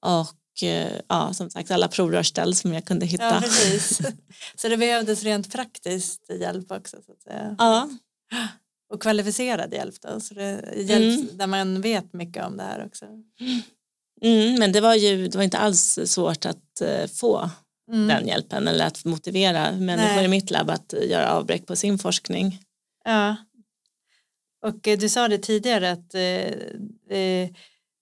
Och 0.00 0.62
eh, 0.62 1.00
ja, 1.08 1.34
som 1.34 1.50
sagt 1.50 1.70
alla 1.70 1.88
provrörsställ 1.88 2.54
som 2.54 2.74
jag 2.74 2.84
kunde 2.84 3.06
hitta. 3.06 3.24
Ja, 3.24 3.40
precis. 3.40 4.00
Så 4.56 4.68
det 4.68 4.76
behövdes 4.76 5.22
rent 5.22 5.52
praktiskt 5.52 6.30
hjälp 6.30 6.72
också? 6.72 6.96
Så 7.06 7.12
att 7.12 7.22
säga. 7.22 7.56
Ja. 7.58 7.90
Och 8.92 9.02
kvalificerad 9.02 9.72
hjälp 9.72 9.94
då? 10.00 10.20
Så 10.20 10.34
det 10.34 10.74
hjälp 10.76 11.20
mm. 11.20 11.38
där 11.38 11.46
man 11.46 11.80
vet 11.80 12.12
mycket 12.12 12.46
om 12.46 12.56
det 12.56 12.62
här 12.62 12.86
också? 12.86 13.06
Mm, 14.22 14.58
men 14.58 14.72
det 14.72 14.80
var 14.80 14.94
ju 14.94 15.28
det 15.28 15.36
var 15.38 15.44
inte 15.44 15.58
alls 15.58 15.98
svårt 16.04 16.46
att 16.46 16.82
uh, 16.82 17.06
få 17.06 17.50
mm. 17.92 18.08
den 18.08 18.26
hjälpen 18.26 18.68
eller 18.68 18.86
att 18.86 19.04
motivera 19.04 19.72
människor 19.72 20.16
Nej. 20.16 20.24
i 20.24 20.28
mitt 20.28 20.50
labb 20.50 20.70
att 20.70 20.94
göra 21.02 21.32
avbräck 21.32 21.66
på 21.66 21.76
sin 21.76 21.98
forskning. 21.98 22.58
Ja. 23.04 23.36
Och 24.62 24.88
eh, 24.88 24.98
du 24.98 25.08
sa 25.08 25.28
det 25.28 25.38
tidigare 25.38 25.92
att, 25.92 26.14
eh, 26.14 27.18
eh, 27.18 27.50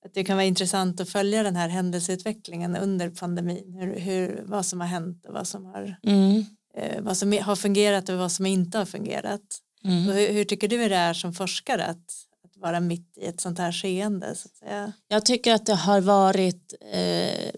att 0.04 0.14
det 0.14 0.24
kan 0.24 0.36
vara 0.36 0.46
intressant 0.46 1.00
att 1.00 1.08
följa 1.08 1.42
den 1.42 1.56
här 1.56 1.68
händelseutvecklingen 1.68 2.76
under 2.76 3.10
pandemin. 3.10 3.74
Hur, 3.80 3.98
hur, 3.98 4.42
vad 4.46 4.66
som 4.66 4.80
har 4.80 4.88
hänt 4.88 5.26
och 5.26 5.34
vad 5.34 5.46
som 5.46 5.64
har, 5.64 5.96
mm. 6.02 6.44
eh, 6.76 7.02
vad 7.02 7.16
som 7.16 7.32
har 7.32 7.56
fungerat 7.56 8.08
och 8.08 8.18
vad 8.18 8.32
som 8.32 8.46
inte 8.46 8.78
har 8.78 8.84
fungerat. 8.84 9.58
Mm. 9.84 10.02
Hur, 10.02 10.32
hur, 10.32 10.44
tycker 10.44 10.68
du 10.68 10.88
det 10.88 10.96
är 10.96 11.14
som 11.14 11.32
forskare 11.32 11.84
att, 11.84 12.26
att 12.44 12.56
vara 12.56 12.80
mitt 12.80 13.18
i 13.18 13.26
ett 13.26 13.40
sånt 13.40 13.58
här 13.58 13.72
skeende? 13.72 14.34
Så 14.34 14.48
att 14.48 14.56
säga? 14.56 14.92
Jag 15.08 15.26
tycker 15.26 15.54
att 15.54 15.66
det 15.66 15.74
har 15.74 16.00
varit 16.00 16.74
eh, 16.92 17.50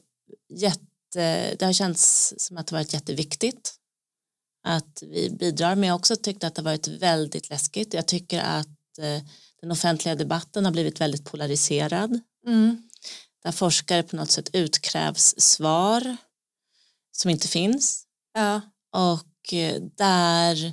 jätte 0.49 0.92
det 1.13 1.63
har 1.63 1.73
känts 1.73 2.35
som 2.37 2.57
att 2.57 2.67
det 2.67 2.75
varit 2.75 2.93
jätteviktigt 2.93 3.75
att 4.65 5.03
vi 5.03 5.31
bidrar 5.31 5.75
men 5.75 5.89
jag 5.89 5.97
också 5.97 6.17
tyckte 6.17 6.47
att 6.47 6.55
det 6.55 6.63
varit 6.63 6.89
väldigt 6.89 7.51
läskigt. 7.51 7.95
Jag 7.95 8.07
tycker 8.07 8.41
att 8.41 8.99
eh, 8.99 9.23
den 9.61 9.71
offentliga 9.71 10.15
debatten 10.15 10.65
har 10.65 10.73
blivit 10.73 11.01
väldigt 11.01 11.25
polariserad. 11.25 12.21
Mm. 12.47 12.89
Där 13.43 13.53
forskare 13.53 14.03
på 14.03 14.17
något 14.17 14.31
sätt 14.31 14.51
utkrävs 14.53 15.35
svar 15.41 16.17
som 17.13 17.31
inte 17.31 17.49
finns. 17.49 18.07
Ja. 18.35 18.61
Och 18.93 19.53
eh, 19.55 19.83
där 19.83 20.73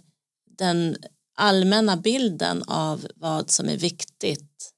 den 0.58 0.97
allmänna 1.36 1.97
bilden 1.97 2.63
av 2.63 3.08
vad 3.15 3.49
som 3.49 3.69
är 3.69 3.78
viktigt 3.78 4.73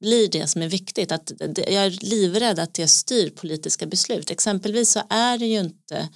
blir 0.00 0.28
det 0.28 0.46
som 0.46 0.62
är 0.62 0.68
viktigt. 0.68 1.12
Att 1.12 1.32
jag 1.56 1.86
är 1.86 1.90
livrädd 1.90 2.58
att 2.58 2.74
det 2.74 2.88
styr 2.88 3.30
politiska 3.30 3.86
beslut. 3.86 4.30
Exempelvis 4.30 4.90
så 4.90 5.02
är 5.10 5.38
det 5.38 5.46
ju 5.46 5.58
inte 5.58 6.08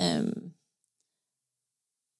um, 0.00 0.52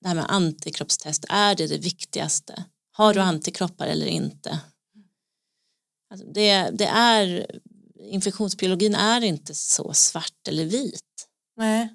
det 0.01 0.09
här 0.09 0.15
med 0.15 0.27
antikroppstest, 0.29 1.25
är 1.29 1.55
det 1.55 1.67
det 1.67 1.79
viktigaste? 1.79 2.65
Har 2.91 3.15
du 3.15 3.21
antikroppar 3.21 3.87
eller 3.87 4.07
inte? 4.07 4.61
Alltså 6.11 6.27
det, 6.27 6.71
det 6.71 6.87
är, 6.87 7.47
infektionsbiologin 7.99 8.95
är 8.95 9.25
inte 9.25 9.55
så 9.55 9.93
svart 9.95 10.49
eller 10.49 10.65
vit. 10.65 11.29
Nej. 11.57 11.89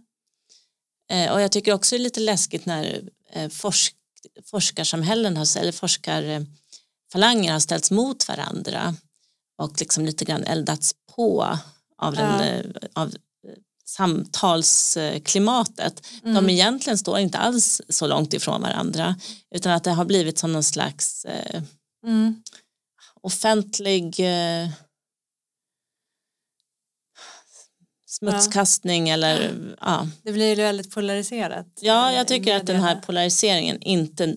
Eh, 1.12 1.34
och 1.34 1.42
jag 1.42 1.52
tycker 1.52 1.74
också 1.74 1.96
det 1.96 1.98
är 1.98 2.04
lite 2.04 2.20
läskigt 2.20 2.66
när 2.66 3.10
eh, 3.30 3.50
forsk, 3.50 3.96
forskarsamhällen 4.46 5.38
har, 5.38 5.58
eller 5.58 5.72
forskar 5.72 6.46
falanger 7.13 7.52
har 7.52 7.60
ställts 7.60 7.91
mot 7.91 8.28
varandra 8.28 8.95
och 9.58 9.80
liksom 9.80 10.06
lite 10.06 10.26
grann 10.26 10.43
eldats 10.43 10.95
på 11.15 11.58
av, 11.97 12.15
den, 12.15 12.39
ja. 12.39 12.45
Eh, 12.45 12.65
av 12.93 13.08
eh, 13.08 13.13
samtalsklimatet. 13.86 16.08
Mm. 16.23 16.36
De 16.36 16.49
egentligen 16.49 16.97
står 16.97 17.19
inte 17.19 17.38
alls 17.38 17.82
så 17.89 18.08
långt 18.08 18.34
ifrån 18.34 18.62
varandra 18.62 19.15
utan 19.56 19.71
att 19.71 19.84
det 19.84 19.91
har 19.91 20.06
blivit 20.06 20.39
som 20.39 20.54
någon 20.54 20.63
slags 20.63 21.26
eh, 21.26 21.62
mm. 22.06 22.43
offentlig 23.21 24.19
eh, 24.19 24.69
smutskastning 28.06 29.10
eller 29.10 29.56
ja. 29.82 30.08
Det 30.23 30.32
blir 30.32 30.56
väldigt 30.56 30.91
polariserat. 30.91 31.67
Ja, 31.82 32.12
jag 32.12 32.28
tycker 32.28 32.56
att 32.56 32.65
den 32.65 32.82
här 32.82 32.95
polariseringen 32.95 33.82
inte 33.82 34.36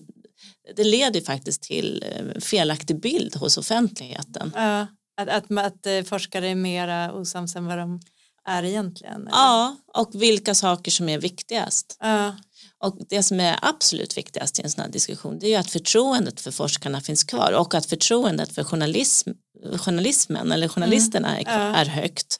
det 0.75 0.83
leder 0.83 1.21
faktiskt 1.21 1.61
till 1.61 2.03
eh, 2.11 2.39
felaktig 2.41 3.01
bild 3.01 3.35
hos 3.35 3.57
offentligheten. 3.57 4.51
Ja, 4.55 4.87
att, 5.21 5.29
att, 5.29 5.51
att 5.51 5.85
eh, 5.85 6.03
forskare 6.03 6.49
är 6.49 6.55
mera 6.55 7.13
osams 7.13 7.55
än 7.55 7.65
vad 7.65 7.77
de 7.77 7.99
är 8.47 8.63
egentligen. 8.63 9.21
eller? 9.21 9.31
Ja, 9.31 9.75
och 9.93 10.09
vilka 10.21 10.55
saker 10.55 10.91
som 10.91 11.09
är 11.09 11.17
viktigast. 11.19 11.97
Ja, 11.99 12.35
Och 12.83 12.97
det 13.09 13.23
som 13.23 13.39
är 13.39 13.59
absolut 13.61 14.17
viktigast 14.17 14.59
i 14.59 14.61
en 14.63 14.69
sån 14.71 14.81
här 14.83 14.89
diskussion 14.91 15.39
det 15.39 15.45
är 15.47 15.49
ju 15.49 15.55
att 15.55 15.71
förtroendet 15.71 16.41
för 16.41 16.51
forskarna 16.51 17.01
finns 17.01 17.23
kvar 17.23 17.51
och 17.51 17.73
att 17.75 17.85
förtroendet 17.85 18.51
för 18.55 18.63
journalism, 18.63 19.29
journalismen 19.77 20.51
eller 20.51 20.67
journalisterna 20.67 21.39
är, 21.39 21.43
kvar, 21.43 21.53
Ja. 21.53 21.75
är 21.75 21.85
högt. 21.85 22.39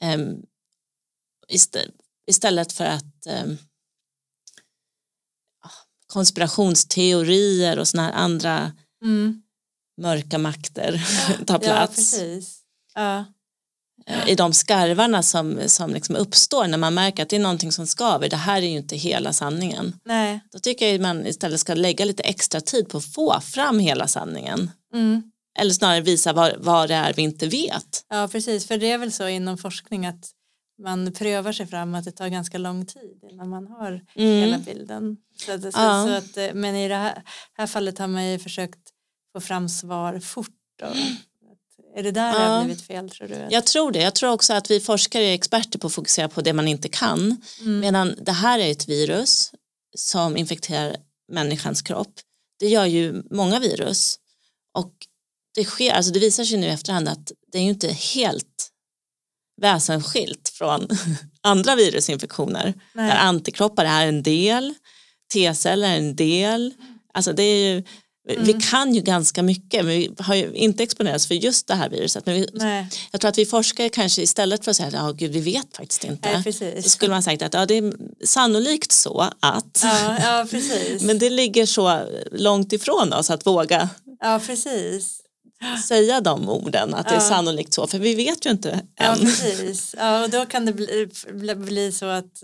Um, 0.00 0.42
istä- 1.52 1.90
istället 2.26 2.72
för 2.72 2.84
att 2.84 3.26
um, 3.44 3.58
konspirationsteorier 6.14 7.78
och 7.78 7.88
såna 7.88 8.02
här 8.02 8.12
andra 8.12 8.72
mm. 9.04 9.42
mörka 10.00 10.38
makter 10.38 11.02
tar 11.46 11.54
ja 11.54 11.58
plats 11.58 11.96
precis. 11.96 12.58
Ja. 12.94 13.24
eh, 14.06 14.28
i 14.28 14.34
de 14.34 14.52
skarvarna 14.52 15.22
som, 15.22 15.60
som 15.66 15.94
liksom 15.94 16.16
uppstår 16.16 16.66
när 16.66 16.78
man 16.78 16.94
märker 16.94 17.22
att 17.22 17.28
det 17.28 17.36
är 17.36 17.40
någonting 17.40 17.72
som 17.72 17.86
skaver. 17.86 18.28
Det 18.28 18.36
här 18.36 18.62
är 18.62 18.66
ju 18.66 18.76
inte 18.76 18.96
hela 18.96 19.32
sanningen. 19.32 20.00
Nej. 20.04 20.40
Då 20.52 20.58
tycker 20.58 20.86
jag 20.86 20.94
att 20.94 21.00
man 21.00 21.26
istället 21.26 21.60
ska 21.60 21.74
lägga 21.74 22.04
lite 22.04 22.22
extra 22.22 22.60
tid 22.60 22.88
på 22.88 22.98
att 22.98 23.12
få 23.12 23.40
fram 23.40 23.78
hela 23.78 24.08
sanningen. 24.08 24.70
Mm. 24.94 25.22
Eller 25.58 25.72
snarare 25.72 26.00
visa 26.00 26.32
vad, 26.32 26.54
vad 26.58 26.88
det 26.88 26.94
är 26.94 27.12
vi 27.12 27.22
inte 27.22 27.46
vet. 27.46 28.04
Ja 28.08 28.28
precis, 28.28 28.66
för 28.66 28.78
det 28.78 28.90
är 28.90 28.98
väl 28.98 29.12
så 29.12 29.28
inom 29.28 29.58
forskning 29.58 30.06
att 30.06 30.30
man 30.82 31.12
prövar 31.12 31.52
sig 31.52 31.66
fram 31.66 31.94
att 31.94 32.04
det 32.04 32.12
tar 32.12 32.28
ganska 32.28 32.58
lång 32.58 32.86
tid 32.86 33.20
innan 33.30 33.48
man 33.48 33.66
har 33.66 34.00
hela 34.14 34.58
bilden. 34.58 35.16
Så 35.36 35.52
att, 35.52 35.60
så, 35.62 35.68
Ja. 35.74 36.04
så 36.08 36.12
att, 36.14 36.36
eh, 36.36 36.54
men 36.54 36.76
i 36.76 36.88
det 36.88 36.94
här, 36.94 37.22
här 37.56 37.66
fallet 37.66 37.98
har 37.98 38.06
man 38.06 38.24
ju 38.30 38.38
försökt 38.38 38.78
få 39.32 39.40
fram 39.40 39.68
svar 39.68 40.18
fort. 40.20 40.48
Och, 40.82 40.88
att- 40.88 41.96
är 41.96 42.02
det 42.02 42.10
där 42.10 42.32
det 42.32 42.38
Ja. 42.44 42.48
har 42.48 42.64
blivit 42.64 42.86
fel 42.86 43.10
tror 43.10 43.28
du? 43.28 43.46
Jag 43.50 43.66
tror 43.66 43.92
det. 43.92 43.98
Jag 44.02 44.14
tror 44.14 44.30
också 44.32 44.52
att 44.54 44.70
vi 44.70 44.80
forskare 44.80 45.22
är 45.24 45.34
experter 45.34 45.78
på 45.78 45.86
att 45.86 45.92
fokusera 45.94 46.28
på 46.28 46.40
det 46.40 46.52
man 46.52 46.68
inte 46.68 46.88
kan. 46.88 47.36
Mm. 47.60 47.80
Medan 47.80 48.14
det 48.22 48.32
här 48.32 48.58
är 48.58 48.70
ett 48.70 48.88
virus 48.88 49.52
som 49.96 50.36
infekterar 50.36 50.96
människans 51.32 51.82
kropp. 51.82 52.12
Det 52.60 52.66
gör 52.68 52.86
ju 52.86 53.22
många 53.30 53.58
virus. 53.60 54.18
Och 54.78 54.92
det, 55.54 55.64
sker, 55.64 55.92
alltså 55.92 56.12
det 56.12 56.18
visar 56.20 56.44
sig 56.44 56.58
nu 56.58 56.66
i 56.66 56.70
efterhand 56.70 57.08
att 57.08 57.32
det 57.52 57.58
är 57.58 57.62
ju 57.62 57.68
inte 57.68 57.88
helt 57.88 58.70
väsensskilt 59.60 60.48
från 60.54 60.88
andra 61.42 61.74
virusinfektioner. 61.76 62.74
Nej. 62.94 63.08
Där 63.10 63.16
antikroppar 63.16 63.84
är 63.84 64.06
en 64.06 64.22
del, 64.22 64.74
T-celler 65.32 65.88
är 65.88 65.96
en 65.96 66.16
del. 66.16 66.74
Alltså 67.14 67.32
det 67.32 67.42
är 67.42 67.74
ju, 67.74 67.82
Vi 68.28 68.34
Mm. 68.50 68.60
kan 68.60 68.94
ju 68.94 69.00
ganska 69.00 69.42
mycket 69.42 69.84
men 69.84 69.94
vi 69.94 70.10
har 70.18 70.34
ju 70.34 70.52
inte 70.54 70.82
exponerats 70.82 71.26
för 71.26 71.34
just 71.34 71.66
det 71.66 71.74
här 71.74 71.88
viruset. 71.88 72.26
Men 72.26 72.34
vi, 72.34 72.48
jag 73.10 73.20
tror 73.20 73.28
att 73.28 73.38
vi 73.38 73.46
forskare 73.46 73.88
kanske 73.88 74.22
istället 74.22 74.64
för 74.64 74.70
att 74.70 74.76
säga 74.76 75.00
att 75.00 75.16
gud, 75.16 75.30
vi 75.32 75.40
vet 75.40 75.76
faktiskt 75.76 76.04
inte. 76.04 76.42
nej 76.44 76.82
så 76.82 76.88
skulle 76.90 77.10
man 77.10 77.22
sagt 77.22 77.42
att 77.42 77.54
ja, 77.54 77.66
det 77.66 77.74
är 77.78 77.92
sannolikt 78.24 78.92
så 78.92 79.30
att. 79.40 79.80
Ja, 79.82 80.16
ja 80.22 80.46
precis. 80.50 81.02
Men 81.06 81.18
det 81.18 81.30
ligger 81.30 81.66
så 81.66 82.02
långt 82.32 82.72
ifrån 82.72 83.12
oss 83.12 83.30
att 83.30 83.46
våga 83.46 83.88
Ja 84.20 84.40
precis. 84.46 85.20
Säga 85.88 86.20
de 86.20 86.48
orden 86.48 86.94
att 86.94 87.04
det 87.08 87.14
är 87.14 87.14
Ja. 87.14 87.20
sannolikt 87.28 87.74
så 87.74 87.86
för 87.86 87.98
vi 87.98 88.14
vet 88.14 88.46
ju 88.46 88.50
inte 88.50 88.80
Ja 88.96 89.04
än. 89.04 89.18
precis. 89.20 89.94
Ja, 89.98 90.24
och 90.24 90.30
då 90.30 90.46
kan 90.46 90.66
det 90.66 90.72
bli, 90.72 91.08
bli, 91.32 91.54
bli 91.54 91.92
så 91.92 92.06
att, 92.06 92.42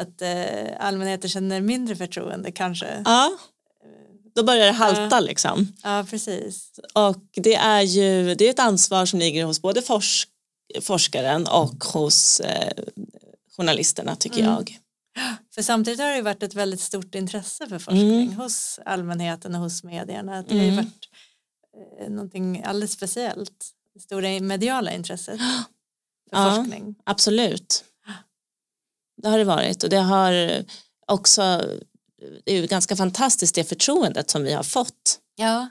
att 0.00 0.22
eh, 0.22 0.70
allmänheten 0.86 1.30
känner 1.30 1.60
mindre 1.60 1.96
förtroende 1.96 2.52
kanske. 2.52 3.02
Ja, 3.04 3.38
då 4.34 4.42
börjar 4.42 4.66
det 4.66 4.72
halta 4.72 5.20
liksom. 5.20 5.72
Ja 5.82 6.06
precis. 6.10 6.70
Och 6.94 7.16
det 7.34 7.54
är 7.54 7.80
ju 7.82 8.34
det 8.34 8.46
är 8.46 8.50
ett 8.50 8.58
ansvar 8.58 9.06
som 9.06 9.18
ligger 9.18 9.44
hos 9.44 9.62
både 9.62 9.82
forsk 9.82 10.28
forskaren 10.82 11.46
och 11.46 11.84
hos 11.84 12.40
eh, 12.40 12.72
journalisterna 13.56 14.16
tycker 14.16 14.38
Mm. 14.40 14.50
jag. 14.52 14.78
För 15.54 15.62
samtidigt 15.62 16.00
har 16.00 16.08
det 16.08 16.16
ju 16.16 16.22
varit 16.22 16.42
ett 16.42 16.54
väldigt 16.54 16.80
stort 16.80 17.14
intresse 17.14 17.66
för 17.68 17.78
forskning 17.78 18.22
Mm. 18.22 18.36
hos 18.36 18.78
allmänheten 18.84 19.54
och 19.54 19.60
hos 19.60 19.84
medierna. 19.84 20.42
Det 20.48 20.54
har 20.58 20.62
Mm. 20.64 20.76
varit 20.76 21.08
någonting 22.08 22.62
alldeles 22.64 22.92
speciellt. 22.92 23.70
Det 23.94 24.00
stora 24.00 24.40
mediala 24.40 24.92
intresset 24.92 25.40
för 26.30 26.36
Ja. 26.38 26.54
forskning. 26.56 26.94
Absolut. 27.04 27.84
Det 29.22 29.28
har 29.28 29.38
det 29.38 29.44
varit 29.44 29.82
och 29.84 29.90
det 29.90 30.00
har 30.00 30.64
också 31.06 31.42
det 32.44 32.52
är 32.52 32.60
ju 32.60 32.66
ganska 32.66 32.96
fantastiskt 32.96 33.54
det 33.54 33.64
förtroendet 33.64 34.30
som 34.30 34.42
vi 34.42 34.52
har 34.52 34.62
fått 34.62 35.18
Ja. 35.36 35.68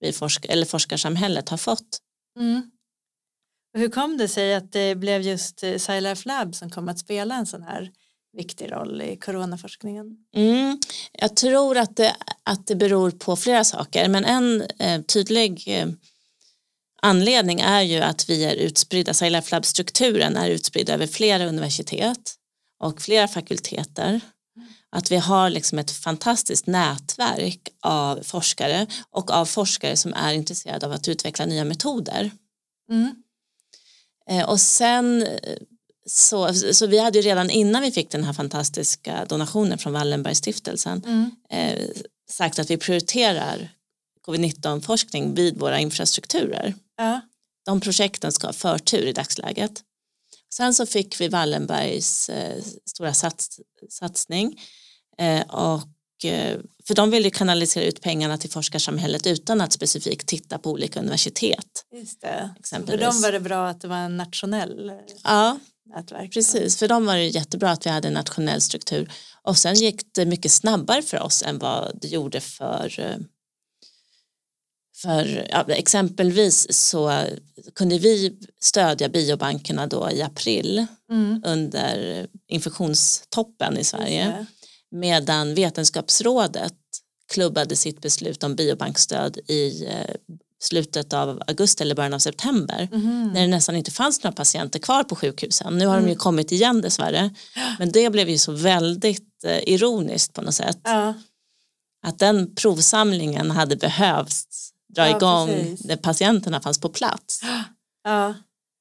vi 0.00 0.12
forsk 0.12 0.44
eller 0.44 0.66
forskarsamhället 0.66 1.48
har 1.48 1.56
fått. 1.56 1.98
Mm. 2.38 2.70
Och 3.74 3.80
hur 3.80 3.88
kom 3.88 4.16
det 4.16 4.28
sig 4.28 4.54
att 4.54 4.72
det 4.72 4.94
blev 4.94 5.22
just 5.22 5.62
eh, 5.62 5.78
SciLife 5.78 6.28
Lab 6.28 6.54
som 6.54 6.70
kom 6.70 6.88
att 6.88 6.98
spela 6.98 7.34
en 7.34 7.46
sån 7.46 7.62
här 7.62 7.92
viktig 8.36 8.72
roll 8.72 9.02
i 9.02 9.16
coronaforskningen? 9.16 10.16
Mm. 10.36 10.78
Jag 11.12 11.36
tror 11.36 11.78
att 11.78 11.96
det, 11.96 12.16
att 12.42 12.66
det 12.66 12.76
beror 12.76 13.10
på 13.10 13.36
flera 13.36 13.64
saker 13.64 14.08
men 14.08 14.24
en 14.24 14.62
eh, 14.78 15.02
tydlig 15.02 15.64
eh, 15.66 15.88
anledning 17.02 17.60
är 17.60 17.82
ju 17.82 18.00
att 18.00 18.28
vi 18.28 18.44
är 18.44 18.54
utspridda, 18.54 19.14
SciLife 19.14 19.50
Lab-strukturen 19.52 20.36
är 20.36 20.50
utspridd 20.50 20.90
över 20.90 21.06
flera 21.06 21.46
universitet 21.46 22.34
och 22.78 23.02
flera 23.02 23.28
fakulteter. 23.28 24.20
Att 24.90 25.10
vi 25.10 25.16
har 25.16 25.50
liksom 25.50 25.78
ett 25.78 25.90
fantastiskt 25.90 26.66
nätverk 26.66 27.68
av 27.82 28.22
forskare 28.22 28.86
och 29.10 29.30
av 29.30 29.46
forskare 29.46 29.96
som 29.96 30.14
är 30.14 30.32
intresserade 30.32 30.86
av 30.86 30.92
att 30.92 31.08
utveckla 31.08 31.46
nya 31.46 31.64
metoder. 31.64 32.30
Mm. 32.90 33.14
Eh, 34.30 34.50
och 34.50 34.60
sen 34.60 35.22
eh, 35.22 35.56
så, 36.06 36.54
så 36.54 36.86
vi 36.86 36.98
hade 36.98 37.18
ju 37.18 37.22
redan 37.22 37.50
innan 37.50 37.82
vi 37.82 37.92
fick 37.92 38.10
den 38.10 38.24
här 38.24 38.32
fantastiska 38.32 39.24
donationen 39.28 39.78
från 39.78 39.92
Wallenbergstiftelsen 39.92 41.02
Mm. 41.06 41.30
eh, 41.50 41.88
sagt 42.30 42.58
att 42.58 42.70
vi 42.70 42.76
prioriterar 42.76 43.68
covid-19 44.26 44.80
forskning 44.80 45.34
vid 45.34 45.58
våra 45.58 45.78
infrastrukturer. 45.80 46.74
Ja. 46.96 47.20
De 47.66 47.80
projekten 47.80 48.32
ska 48.32 48.46
ha 48.46 48.52
förtur 48.52 49.06
i 49.06 49.12
dagsläget. 49.12 49.82
Sen 50.54 50.74
så 50.74 50.86
fick 50.86 51.20
vi 51.20 51.28
Wallenbergs 51.28 52.28
eh, 52.28 52.62
stora 52.86 53.14
sats, 53.14 53.60
satsning 53.90 54.60
eh, 55.18 55.40
och 55.42 56.24
eh, 56.24 56.58
för 56.84 56.94
de 56.94 57.10
ville 57.10 57.24
ju 57.24 57.30
kanalisera 57.30 57.84
ut 57.84 58.00
pengarna 58.00 58.38
till 58.38 58.50
forskarsamhället 58.50 59.26
utan 59.26 59.60
att 59.60 59.72
specifikt 59.72 60.26
titta 60.26 60.58
på 60.58 60.70
olika 60.70 61.00
universitet. 61.00 61.84
Just 61.94 62.20
det. 62.20 62.50
För 62.86 62.96
dem 62.98 63.20
var 63.22 63.32
det 63.32 63.40
bra 63.40 63.68
att 63.68 63.80
det 63.80 63.88
var 63.88 63.96
en 63.96 64.16
nationell 64.16 64.88
eh, 64.88 64.96
Ja, 65.24 65.58
nätverk. 65.86 66.32
precis. 66.32 66.76
För 66.78 66.88
dem 66.88 67.06
var 67.06 67.16
det 67.16 67.26
jättebra 67.26 67.70
att 67.70 67.86
vi 67.86 67.90
hade 67.90 68.08
en 68.08 68.14
nationell 68.14 68.60
struktur. 68.60 69.12
Och 69.42 69.58
sen 69.58 69.74
gick 69.74 70.14
det 70.14 70.26
mycket 70.26 70.52
snabbare 70.52 71.02
för 71.02 71.20
oss 71.22 71.42
än 71.42 71.58
vad 71.58 71.98
det 72.00 72.08
gjorde 72.08 72.40
för 72.40 73.00
eh, 73.00 73.16
för 75.02 75.48
ja, 75.50 75.64
exempelvis 75.68 76.66
så 76.70 77.24
kunde 77.74 77.98
vi 77.98 78.38
stödja 78.60 79.08
biobankerna 79.08 79.86
då 79.86 80.10
i 80.10 80.22
april 80.22 80.86
Mm. 81.10 81.42
under 81.44 82.26
infektionstoppen 82.48 83.78
i 83.78 83.84
Sverige 83.84 84.46
medan 84.90 85.54
Vetenskapsrådet 85.54 86.74
klubbade 87.32 87.76
sitt 87.76 88.00
beslut 88.00 88.44
om 88.44 88.56
biobankstöd 88.56 89.38
i 89.48 89.84
eh, 89.84 90.14
slutet 90.62 91.12
av 91.12 91.42
augusti 91.46 91.82
eller 91.82 91.94
början 91.94 92.14
av 92.14 92.18
september 92.18 92.88
Mhm. 92.92 93.30
när 93.34 93.40
det 93.40 93.46
nästan 93.46 93.76
inte 93.76 93.90
fanns 93.90 94.22
några 94.24 94.34
patienter 94.34 94.78
kvar 94.78 95.04
på 95.04 95.16
sjukhusen. 95.16 95.78
Nu 95.78 95.86
har 95.86 95.94
de 95.96 96.00
ju 96.02 96.06
Mm. 96.10 96.18
kommit 96.18 96.52
igen 96.52 96.80
dessvärre 96.80 97.30
men 97.78 97.92
det 97.92 98.10
blev 98.10 98.28
ju 98.28 98.38
så 98.38 98.52
väldigt 98.52 99.44
eh, 99.44 99.58
ironiskt 99.68 100.32
på 100.32 100.42
något 100.42 100.54
sätt 100.54 100.78
Ja, 100.84 101.14
att 102.06 102.18
den 102.18 102.54
provsamlingen 102.54 103.50
hade 103.50 103.76
behövts 103.76 104.70
dra 104.94 105.08
Ja, 105.10 105.16
igång 105.16 105.48
precis. 105.48 105.84
när 105.84 105.96
patienterna 105.96 106.60
fanns 106.60 106.80
på 106.80 106.88
plats. 106.88 107.40
ja. 108.04 108.34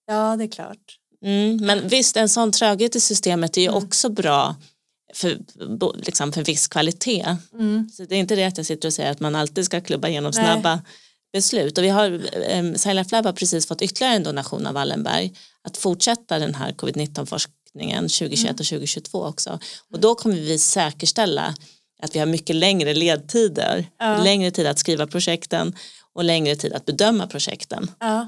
ja, 0.08 0.36
det 0.38 0.44
är 0.44 0.48
klart. 0.52 1.00
Mm, 1.26 1.58
men 1.66 1.88
visst, 1.88 2.18
en 2.18 2.30
sån 2.30 2.52
tröghet 2.52 2.96
i 2.96 3.00
systemet 3.00 3.58
är 3.58 3.62
ju 3.62 3.68
Mm. 3.68 3.84
också 3.84 4.10
bra 4.10 4.56
för, 5.14 5.38
liksom 6.06 6.32
för 6.34 6.44
viss 6.44 6.68
kvalitet. 6.68 7.38
Mm. 7.54 7.90
Så 7.94 8.04
det 8.06 8.16
är 8.16 8.20
inte 8.20 8.36
det 8.36 8.44
att 8.46 8.58
jag 8.58 8.66
sitter 8.66 8.88
och 8.88 8.94
säger 8.94 9.12
att 9.12 9.20
man 9.20 9.36
alltid 9.36 9.66
ska 9.66 9.82
klubba 9.82 10.08
igenom 10.08 10.32
Nej. 10.36 10.46
snabba 10.46 10.82
beslut. 11.36 11.78
Och 11.78 11.84
vi 11.84 11.90
har, 11.90 12.22
um, 12.60 12.76
Silent 12.78 13.12
Lab 13.12 13.26
har 13.26 13.34
precis 13.34 13.68
fått 13.68 13.82
ytterligare 13.82 14.16
en 14.16 14.24
donation 14.24 14.68
av 14.68 14.74
Wallenberg 14.74 15.34
att 15.64 15.78
fortsätta 15.78 16.40
den 16.40 16.56
här 16.56 16.72
covid-19 16.72 17.26
forskningen 17.26 18.04
2021 18.10 18.44
Mm. 18.44 18.56
och 18.60 18.66
2022 18.66 19.24
också. 19.26 19.60
Och 19.92 20.00
då 20.00 20.16
kommer 20.16 20.36
vi 20.36 20.58
säkerställa 20.60 21.56
att 22.02 22.16
vi 22.16 22.20
har 22.20 22.26
mycket 22.26 22.56
längre 22.56 22.94
ledtider, 22.94 23.88
Ja. 24.00 24.24
längre 24.24 24.52
tid 24.52 24.68
att 24.68 24.80
skriva 24.80 25.08
projekten 25.08 25.76
och 26.14 26.24
längre 26.24 26.56
tid 26.56 26.74
att 26.74 26.86
bedöma 26.86 27.28
projekten. 27.28 27.92
Ja. 28.00 28.28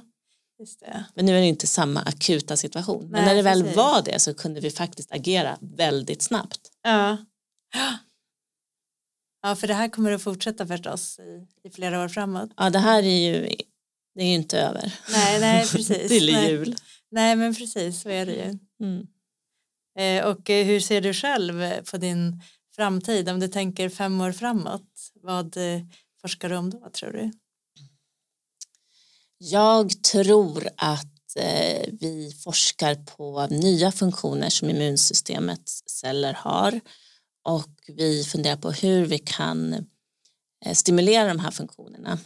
Just 0.60 0.80
det. 0.80 1.04
Men 1.16 1.26
nu 1.26 1.38
är 1.38 1.42
det 1.42 1.48
inte 1.48 1.68
samma 1.68 2.02
akuta 2.02 2.58
situation. 2.58 3.02
Men 3.04 3.12
Nej, 3.12 3.26
när 3.26 3.36
det 3.36 3.42
väl 3.42 3.62
precis. 3.62 3.78
var 3.78 4.02
det 4.02 4.20
så 4.20 4.34
kunde 4.34 4.60
vi 4.60 4.72
faktiskt 4.72 5.12
agera 5.12 5.58
väldigt 5.62 6.22
snabbt. 6.22 6.60
Ja. 6.84 7.18
Ja, 9.48 9.56
för 9.56 9.68
det 9.68 9.74
här 9.74 9.88
kommer 9.90 10.12
att 10.12 10.22
fortsätta 10.22 10.68
förstås 10.68 11.20
i, 11.20 11.48
i 11.68 11.72
flera 11.72 12.04
år 12.04 12.08
framåt. 12.08 12.50
Ja, 12.58 12.70
det 12.70 12.80
här 12.80 13.04
är 13.04 13.32
ju, 13.32 13.56
det 14.16 14.22
är 14.22 14.28
ju 14.28 14.34
inte 14.34 14.60
över 14.60 14.94
Nej, 15.12 15.40
nej 15.40 15.68
precis. 15.72 16.08
till 16.08 16.34
nej. 16.34 16.52
jul. 16.52 16.76
nej, 17.12 17.36
men 17.36 17.56
precis 17.56 18.02
så 18.02 18.10
är 18.10 18.26
det 18.26 18.34
ju. 18.34 18.58
Mm. 18.86 19.08
Eh, 20.00 20.26
och 20.26 20.50
eh, 20.50 20.66
hur 20.66 20.80
ser 20.80 21.02
du 21.02 21.14
själv 21.14 21.84
på 21.92 21.98
din 21.98 22.42
framtid? 22.76 23.30
Om 23.30 23.40
du 23.40 23.48
tänker 23.48 23.90
fem 23.90 24.22
år 24.22 24.32
framåt, 24.32 25.12
vad 25.22 25.58
eh, 25.58 25.82
forskar 26.22 26.50
du 26.50 26.56
om 26.56 26.70
då 26.70 26.90
tror 26.94 27.12
du? 27.12 27.32
Jag 29.38 30.04
tror 30.04 30.70
att 30.78 31.36
eh, 31.36 31.90
vi 32.00 32.32
forskar 32.44 32.96
på 32.96 33.48
nya 33.48 33.92
funktioner 33.92 34.50
som 34.50 34.70
immunsystemets 34.70 35.84
celler 35.88 36.34
har 36.34 36.80
och 37.48 37.70
vi 37.88 38.24
funderar 38.24 38.58
på 38.58 38.72
hur 38.72 39.06
vi 39.06 39.20
kan 39.20 39.74
eh, 40.66 40.74
stimulera 40.74 41.28
de 41.28 41.40
här 41.40 41.52
funktionerna 41.52 42.20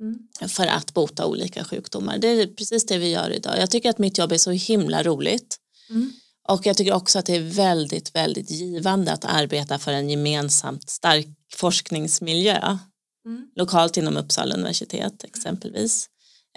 Mm. 0.00 0.18
för 0.48 0.66
att 0.66 0.94
bota 0.94 1.26
olika 1.26 1.64
sjukdomar. 1.64 2.18
Det 2.18 2.28
är 2.28 2.46
precis 2.46 2.86
det 2.86 2.98
vi 2.98 3.08
gör 3.10 3.30
idag. 3.30 3.58
Jag 3.58 3.70
tycker 3.70 3.90
att 3.90 3.98
mitt 3.98 4.18
jobb 4.18 4.32
är 4.32 4.38
så 4.38 4.50
himla 4.50 5.02
roligt 5.02 5.56
Mm. 5.90 6.12
och 6.48 6.66
jag 6.66 6.76
tycker 6.76 6.92
också 6.94 7.18
att 7.18 7.26
det 7.26 7.36
är 7.36 7.40
väldigt, 7.42 8.14
väldigt 8.14 8.50
givande 8.50 9.12
att 9.12 9.24
arbeta 9.24 9.78
för 9.78 9.92
en 9.92 10.10
gemensamt 10.10 10.90
stark 10.90 11.26
forskningsmiljö 11.54 12.78
Mm. 13.26 13.46
lokalt 13.56 13.96
inom 13.96 14.16
Uppsala 14.16 14.54
universitet 14.54 15.24
exempelvis 15.24 16.08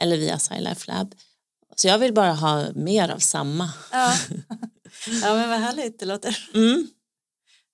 eller 0.01 0.17
via 0.17 0.39
SciLife 0.39 0.91
Lab. 0.91 1.15
Så 1.75 1.87
jag 1.87 1.99
vill 1.99 2.13
bara 2.13 2.33
ha 2.33 2.65
mer 2.75 3.09
av 3.09 3.19
samma. 3.19 3.71
Ja. 3.91 4.13
ja, 5.21 5.33
men 5.35 5.49
vad 5.49 5.59
härligt 5.59 5.99
det 5.99 6.05
låter. 6.05 6.49
Mm, 6.53 6.87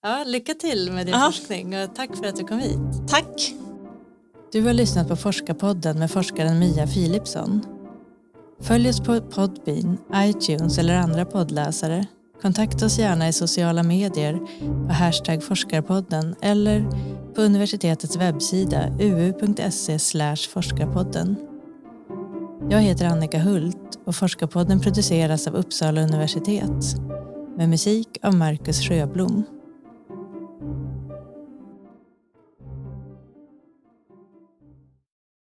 Ja, 0.03 0.23
lycka 0.25 0.53
till 0.53 0.91
med 0.91 1.05
din 1.05 1.15
Ja. 1.15 1.31
forskning 1.31 1.83
och 1.83 1.95
tack 1.95 2.15
för 2.15 2.25
att 2.25 2.35
du 2.35 2.43
kom 2.43 2.59
hit. 2.59 2.79
tack! 3.07 3.53
Du 4.51 4.61
har 4.61 4.73
lyssnat 4.73 5.07
på 5.07 5.15
Forskarpodden 5.15 5.99
med 5.99 6.11
forskaren 6.11 6.59
Mia 6.59 6.87
Philipsson. 6.87 7.61
Följ 8.61 8.89
oss 8.89 8.99
på 8.99 9.21
Podbean, 9.21 9.97
iTunes 10.15 10.77
eller 10.77 10.95
andra 10.95 11.25
poddläsare. 11.25 12.05
Kontakta 12.41 12.85
oss 12.85 12.99
gärna 12.99 13.27
i 13.27 13.33
sociala 13.33 13.83
medier 13.83 14.39
på 14.87 14.93
hashtag 14.93 15.43
forskarpodden 15.43 16.35
eller 16.41 16.85
på 17.35 17.41
universitetets 17.41 18.15
webbsida 18.17 18.89
uu.se 18.99 19.99
forskarpodden. 20.53 21.35
Jag 22.69 22.79
heter 22.81 23.05
Annika 23.05 23.39
Hult 23.39 23.99
och 24.05 24.15
Forskarpodden 24.15 24.79
produceras 24.79 25.47
av 25.47 25.55
Uppsala 25.55 26.01
universitet 26.01 26.95
med 27.57 27.69
musik 27.69 28.17
av 28.23 28.33
Marcus 28.35 28.79
Sjöblom. 28.87 29.43